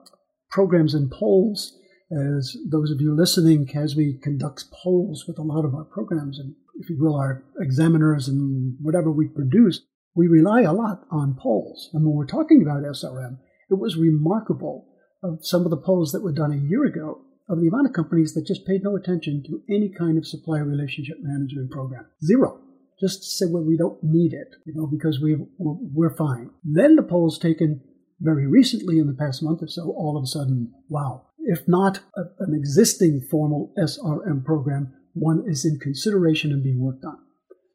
programs 0.51 0.95
and 0.95 1.11
polls. 1.11 1.77
As 2.11 2.57
those 2.71 2.91
of 2.91 3.03
you 3.03 3.15
listening, 3.15 3.67
CASME 3.67 4.23
conducts 4.23 4.67
polls 4.83 5.27
with 5.29 5.39
a 5.39 5.43
lot 5.43 5.67
of 5.67 5.75
our 5.75 5.85
programs, 5.85 6.39
and 6.39 6.55
if 6.81 6.89
you 6.89 6.97
will, 6.99 7.17
our 7.17 7.45
examiners 7.61 8.29
and 8.29 8.77
whatever 8.81 9.13
we 9.13 9.29
produce 9.29 9.83
we 10.19 10.27
rely 10.27 10.63
a 10.63 10.73
lot 10.73 11.05
on 11.13 11.39
polls. 11.41 11.91
And 11.93 12.05
when 12.05 12.17
we're 12.17 12.27
talking 12.27 12.61
about 12.61 12.83
SRM, 12.83 13.39
it 13.71 13.79
was 13.79 13.97
remarkable 13.97 14.89
of 15.23 15.39
some 15.43 15.63
of 15.63 15.71
the 15.71 15.77
polls 15.77 16.11
that 16.11 16.25
were 16.25 16.33
done 16.33 16.53
a 16.53 16.69
year 16.69 16.85
ago 16.85 17.21
of 17.49 17.61
the 17.61 17.69
amount 17.69 17.87
of 17.87 17.93
companies 17.93 18.35
that 18.35 18.47
just 18.47 18.67
paid 18.67 18.83
no 18.83 18.97
attention 18.97 19.43
to 19.47 19.63
any 19.69 19.89
kind 19.89 20.19
of 20.19 20.27
supplier 20.27 20.65
relationship 20.65 21.17
management 21.23 21.71
program. 21.71 22.07
Zero. 22.25 22.61
Just 23.01 23.39
said, 23.39 23.49
well, 23.51 23.63
we 23.63 23.77
don't 23.77 24.03
need 24.03 24.33
it, 24.33 24.49
you 24.67 24.75
know, 24.75 24.87
because 24.87 25.21
we 25.21 25.37
we're 25.59 26.17
fine. 26.17 26.51
Then 26.65 26.97
the 26.97 27.03
polls 27.03 27.39
taken 27.39 27.81
very 28.21 28.47
recently 28.47 28.99
in 28.99 29.07
the 29.07 29.15
past 29.15 29.43
month 29.43 29.63
or 29.63 29.69
so, 29.69 29.95
all 29.97 30.17
of 30.17 30.25
a 30.25 30.27
sudden, 30.27 30.73
wow. 30.89 31.27
If 31.39 31.69
not 31.69 32.01
a, 32.17 32.23
an 32.41 32.55
existing 32.55 33.27
formal 33.31 33.73
SRM 33.79 34.45
program, 34.45 34.93
one 35.15 35.45
is 35.47 35.65
in 35.65 35.79
consideration 35.79 36.51
and 36.53 36.63
being 36.63 36.81
worked 36.81 37.05
on. 37.05 37.19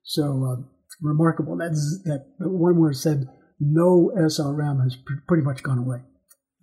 So 0.04 0.46
uh, 0.46 0.64
remarkable. 1.02 1.58
That's 1.58 2.02
that 2.04 2.26
one 2.40 2.80
where 2.80 2.92
it 2.92 2.96
said 2.96 3.28
no 3.60 4.12
SRM 4.18 4.84
has 4.84 4.96
pr- 4.96 5.24
pretty 5.28 5.44
much 5.44 5.64
gone 5.64 5.80
away. 5.80 6.00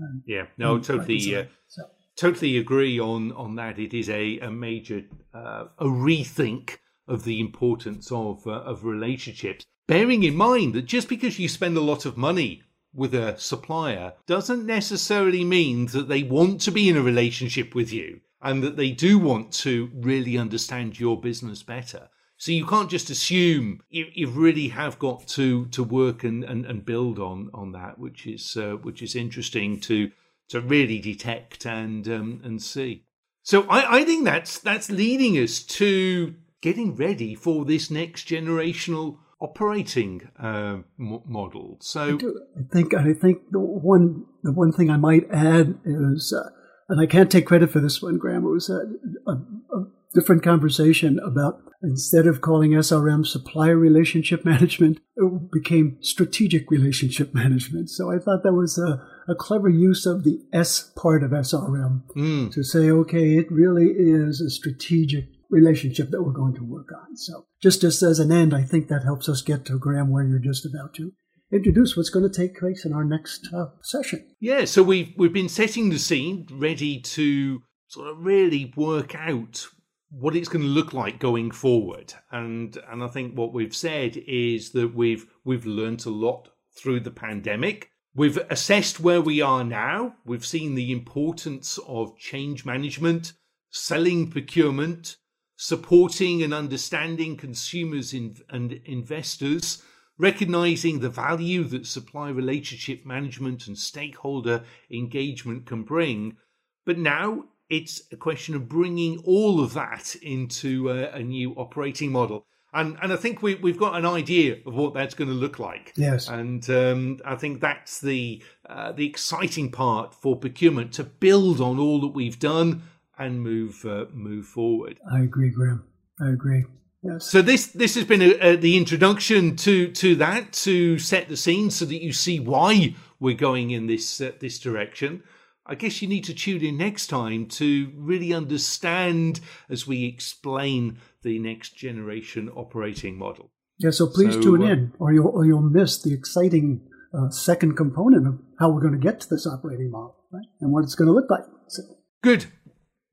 Um, 0.00 0.22
yeah, 0.26 0.46
no, 0.58 0.78
totally, 0.78 1.34
uh, 1.34 1.44
so. 1.68 1.82
Totally 2.20 2.58
agree 2.58 3.00
on 3.00 3.32
on 3.32 3.56
that. 3.56 3.78
It 3.78 3.94
is 3.94 4.08
a 4.10 4.38
a 4.40 4.50
major 4.50 5.02
uh, 5.34 5.64
a 5.78 5.86
rethink 5.86 6.78
of 7.08 7.24
the 7.24 7.40
importance 7.40 8.12
of 8.12 8.46
uh, 8.46 8.62
of 8.72 8.84
relationships. 8.84 9.64
Bearing 9.88 10.22
in 10.22 10.36
mind 10.36 10.74
that 10.74 10.82
just 10.82 11.08
because 11.08 11.38
you 11.38 11.48
spend 11.48 11.76
a 11.76 11.88
lot 11.92 12.04
of 12.06 12.16
money 12.16 12.62
with 12.94 13.14
a 13.14 13.38
supplier 13.38 14.12
doesn't 14.26 14.66
necessarily 14.66 15.44
mean 15.44 15.86
that 15.86 16.08
they 16.08 16.22
want 16.22 16.60
to 16.60 16.70
be 16.70 16.88
in 16.88 16.96
a 16.96 17.02
relationship 17.02 17.74
with 17.74 17.92
you 17.92 18.20
and 18.42 18.62
that 18.62 18.76
they 18.76 18.90
do 18.90 19.18
want 19.18 19.52
to 19.52 19.90
really 19.94 20.36
understand 20.36 20.98
your 20.98 21.20
business 21.20 21.62
better. 21.62 22.08
So 22.36 22.52
you 22.52 22.66
can't 22.66 22.90
just 22.90 23.10
assume 23.10 23.82
you, 23.90 24.06
you 24.14 24.28
really 24.28 24.68
have 24.68 24.98
got 24.98 25.26
to 25.28 25.66
to 25.66 25.82
work 25.84 26.24
and, 26.24 26.44
and, 26.44 26.64
and 26.66 26.84
build 26.84 27.18
on 27.18 27.50
on 27.52 27.72
that, 27.72 27.98
which 27.98 28.26
is 28.26 28.56
uh, 28.56 28.76
which 28.86 29.02
is 29.02 29.14
interesting 29.14 29.80
to 29.80 30.10
to 30.50 30.60
really 30.60 30.98
detect 31.00 31.64
and 31.64 32.06
um, 32.08 32.40
and 32.44 32.62
see. 32.62 33.04
So 33.42 33.62
I, 33.68 33.98
I 33.98 34.04
think 34.04 34.24
that's 34.24 34.58
that's 34.58 34.90
leading 34.90 35.34
us 35.34 35.62
to 35.62 36.34
getting 36.60 36.94
ready 36.94 37.34
for 37.34 37.64
this 37.64 37.90
next 37.90 38.28
generational 38.28 39.18
operating 39.40 40.28
uh, 40.38 40.78
model. 40.98 41.78
So 41.80 42.18
I, 42.58 42.72
think 42.72 42.94
I 42.94 43.14
think 43.14 43.50
the 43.50 43.58
one 43.58 44.26
the 44.42 44.52
one 44.52 44.72
thing 44.72 44.90
I 44.90 44.96
might 44.96 45.30
add 45.30 45.78
is, 45.84 46.34
uh, 46.36 46.50
and 46.88 47.00
I 47.00 47.06
can't 47.06 47.30
take 47.30 47.46
credit 47.46 47.70
for 47.70 47.80
this 47.80 48.02
one, 48.02 48.18
Graham. 48.18 48.44
It 48.44 48.50
was 48.50 48.68
a, 48.68 48.82
a, 49.26 49.32
a 49.32 49.86
different 50.14 50.42
conversation 50.42 51.18
about 51.20 51.62
instead 51.82 52.26
of 52.26 52.40
calling 52.40 52.72
SRM 52.72 53.26
supplier 53.26 53.76
relationship 53.76 54.44
management, 54.44 55.00
it 55.16 55.50
became 55.52 55.98
strategic 56.00 56.70
relationship 56.70 57.34
management. 57.34 57.90
So 57.90 58.10
I 58.10 58.18
thought 58.18 58.42
that 58.42 58.52
was 58.52 58.78
a, 58.78 59.02
a 59.30 59.34
clever 59.34 59.68
use 59.68 60.06
of 60.06 60.24
the 60.24 60.40
S 60.52 60.92
part 60.96 61.22
of 61.22 61.30
SRM 61.30 62.02
mm. 62.16 62.52
to 62.52 62.62
say, 62.62 62.90
okay, 62.90 63.36
it 63.36 63.50
really 63.50 63.88
is 63.96 64.40
a 64.40 64.50
strategic 64.50 65.26
relationship 65.50 66.10
that 66.10 66.22
we're 66.22 66.32
going 66.32 66.54
to 66.54 66.64
work 66.64 66.88
on. 66.92 67.16
So 67.16 67.46
just 67.60 67.82
as, 67.82 68.02
as 68.02 68.20
an 68.20 68.30
end, 68.30 68.54
I 68.54 68.62
think 68.62 68.88
that 68.88 69.04
helps 69.04 69.28
us 69.28 69.42
get 69.42 69.64
to 69.66 69.78
Graham 69.78 70.10
where 70.10 70.24
you're 70.24 70.38
just 70.38 70.64
about 70.64 70.94
to 70.94 71.12
introduce 71.52 71.96
what's 71.96 72.10
going 72.10 72.30
to 72.30 72.36
take 72.36 72.58
place 72.58 72.84
in 72.84 72.92
our 72.92 73.04
next 73.04 73.48
uh, 73.52 73.66
session. 73.82 74.24
Yeah, 74.38 74.64
so 74.64 74.84
we've 74.84 75.12
we've 75.16 75.32
been 75.32 75.48
setting 75.48 75.90
the 75.90 75.98
scene, 75.98 76.46
ready 76.52 77.00
to 77.00 77.62
sort 77.88 78.08
of 78.08 78.24
really 78.24 78.72
work 78.76 79.16
out 79.16 79.66
what 80.10 80.34
it's 80.34 80.48
going 80.48 80.64
to 80.64 80.68
look 80.68 80.92
like 80.92 81.18
going 81.18 81.50
forward. 81.50 82.12
And 82.30 82.76
and 82.88 83.02
I 83.02 83.08
think 83.08 83.36
what 83.36 83.52
we've 83.52 83.74
said 83.74 84.16
is 84.26 84.70
that 84.72 84.94
we've 84.94 85.26
we've 85.44 85.66
learned 85.66 86.04
a 86.06 86.10
lot 86.10 86.48
through 86.76 87.00
the 87.00 87.10
pandemic. 87.10 87.90
We've 88.14 88.38
assessed 88.50 88.98
where 88.98 89.20
we 89.20 89.40
are 89.40 89.62
now. 89.62 90.16
We've 90.24 90.44
seen 90.44 90.74
the 90.74 90.90
importance 90.90 91.78
of 91.86 92.18
change 92.18 92.64
management, 92.64 93.34
selling 93.70 94.30
procurement, 94.30 95.16
supporting 95.56 96.42
and 96.42 96.52
understanding 96.52 97.36
consumers 97.36 98.12
and 98.12 98.72
investors, 98.84 99.82
recognizing 100.18 100.98
the 100.98 101.08
value 101.08 101.62
that 101.64 101.86
supply 101.86 102.30
relationship 102.30 103.06
management 103.06 103.68
and 103.68 103.78
stakeholder 103.78 104.64
engagement 104.90 105.66
can 105.66 105.84
bring. 105.84 106.36
But 106.84 106.98
now 106.98 107.44
it's 107.70 108.02
a 108.12 108.16
question 108.16 108.54
of 108.54 108.68
bringing 108.68 109.18
all 109.24 109.62
of 109.62 109.72
that 109.74 110.14
into 110.16 110.90
a, 110.90 111.10
a 111.10 111.22
new 111.22 111.52
operating 111.54 112.10
model. 112.10 112.44
And, 112.72 112.96
and 113.02 113.12
I 113.12 113.16
think 113.16 113.42
we, 113.42 113.56
we've 113.56 113.78
got 113.78 113.96
an 113.96 114.06
idea 114.06 114.58
of 114.66 114.74
what 114.74 114.94
that's 114.94 115.14
going 115.14 115.28
to 115.30 115.34
look 115.34 115.58
like. 115.58 115.92
Yes. 115.96 116.28
And 116.28 116.68
um, 116.70 117.18
I 117.24 117.34
think 117.34 117.60
that's 117.60 118.00
the 118.00 118.42
uh, 118.68 118.92
the 118.92 119.06
exciting 119.06 119.72
part 119.72 120.14
for 120.14 120.36
procurement 120.36 120.92
to 120.94 121.04
build 121.04 121.60
on 121.60 121.80
all 121.80 122.00
that 122.02 122.08
we've 122.08 122.38
done 122.38 122.82
and 123.18 123.42
move 123.42 123.84
uh, 123.84 124.06
move 124.12 124.46
forward. 124.46 125.00
I 125.12 125.22
agree, 125.22 125.50
Graham. 125.50 125.84
I 126.20 126.30
agree. 126.30 126.64
Yes. 127.02 127.28
So 127.28 127.42
this 127.42 127.68
this 127.68 127.96
has 127.96 128.04
been 128.04 128.22
a, 128.22 128.34
a, 128.40 128.56
the 128.56 128.76
introduction 128.76 129.56
to 129.56 129.90
to 129.92 130.14
that 130.16 130.52
to 130.52 130.98
set 130.98 131.28
the 131.28 131.36
scene 131.36 131.70
so 131.70 131.84
that 131.86 132.02
you 132.02 132.12
see 132.12 132.38
why 132.38 132.94
we're 133.18 133.36
going 133.36 133.72
in 133.72 133.86
this 133.86 134.20
uh, 134.20 134.32
this 134.38 134.60
direction. 134.60 135.24
I 135.70 135.76
guess 135.76 136.02
you 136.02 136.08
need 136.08 136.24
to 136.24 136.34
tune 136.34 136.64
in 136.64 136.76
next 136.76 137.06
time 137.06 137.46
to 137.46 137.92
really 137.94 138.34
understand 138.34 139.38
as 139.68 139.86
we 139.86 140.04
explain 140.04 140.98
the 141.22 141.38
next 141.38 141.76
generation 141.76 142.48
operating 142.48 143.16
model. 143.16 143.52
Yeah, 143.78 143.90
so 143.90 144.08
please 144.08 144.34
so, 144.34 144.40
tune 144.40 144.62
uh, 144.62 144.66
in, 144.66 144.92
or 144.98 145.12
you'll 145.12 145.28
or 145.28 145.46
you'll 145.46 145.62
miss 145.62 146.02
the 146.02 146.12
exciting 146.12 146.80
uh, 147.14 147.30
second 147.30 147.76
component 147.76 148.26
of 148.26 148.40
how 148.58 148.70
we're 148.70 148.80
going 148.80 148.92
to 148.94 148.98
get 148.98 149.20
to 149.20 149.28
this 149.28 149.46
operating 149.46 149.92
model, 149.92 150.16
right? 150.32 150.44
And 150.60 150.72
what 150.72 150.82
it's 150.82 150.96
going 150.96 151.06
to 151.06 151.14
look 151.14 151.30
like. 151.30 151.44
So. 151.68 151.82
Good. 152.22 152.46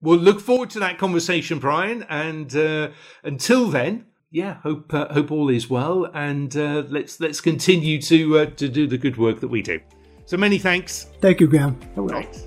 We'll 0.01 0.17
look 0.17 0.39
forward 0.39 0.71
to 0.71 0.79
that 0.79 0.97
conversation, 0.97 1.59
Brian. 1.59 2.05
And 2.09 2.55
uh, 2.55 2.89
until 3.23 3.69
then, 3.69 4.07
yeah, 4.31 4.55
hope 4.55 4.93
uh, 4.93 5.13
hope 5.13 5.31
all 5.31 5.49
is 5.49 5.69
well, 5.69 6.05
and 6.11 6.55
uh, 6.57 6.83
let's 6.89 7.19
let's 7.19 7.39
continue 7.39 8.01
to 8.01 8.39
uh, 8.39 8.45
to 8.47 8.67
do 8.67 8.87
the 8.87 8.97
good 8.97 9.17
work 9.17 9.41
that 9.41 9.47
we 9.47 9.61
do. 9.61 9.79
So 10.25 10.37
many 10.37 10.57
thanks. 10.57 11.07
Thank 11.21 11.39
you, 11.39 11.47
Graham. 11.47 11.79
Thanks. 12.09 12.46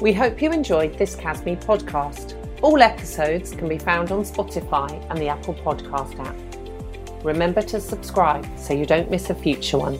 We 0.00 0.12
hope 0.12 0.40
you 0.40 0.52
enjoyed 0.52 0.96
this 0.96 1.16
CASME 1.16 1.56
podcast. 1.64 2.36
All 2.62 2.80
episodes 2.82 3.50
can 3.50 3.68
be 3.68 3.78
found 3.78 4.12
on 4.12 4.22
Spotify 4.22 5.04
and 5.10 5.18
the 5.18 5.26
Apple 5.26 5.54
Podcast 5.54 6.20
app. 6.20 7.24
Remember 7.24 7.62
to 7.62 7.80
subscribe 7.80 8.46
so 8.56 8.74
you 8.74 8.86
don't 8.86 9.10
miss 9.10 9.30
a 9.30 9.34
future 9.34 9.76
one. 9.78 9.98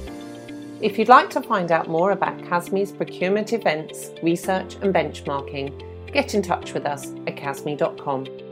If 0.81 1.01
you'd 1.01 1.09
like 1.09 1.31
to 1.31 1.43
find 1.43 1.73
out 1.73 1.89
more 1.89 2.13
about 2.13 2.39
CASME's 2.43 2.93
procurement 2.93 3.53
events, 3.53 4.13
research, 4.23 4.77
and 4.83 4.95
benchmarking, 4.95 6.13
get 6.13 6.33
in 6.35 6.43
touch 6.43 6.75
with 6.75 6.87
us 6.87 7.13
at 7.27 7.37
casme.com. 7.37 8.48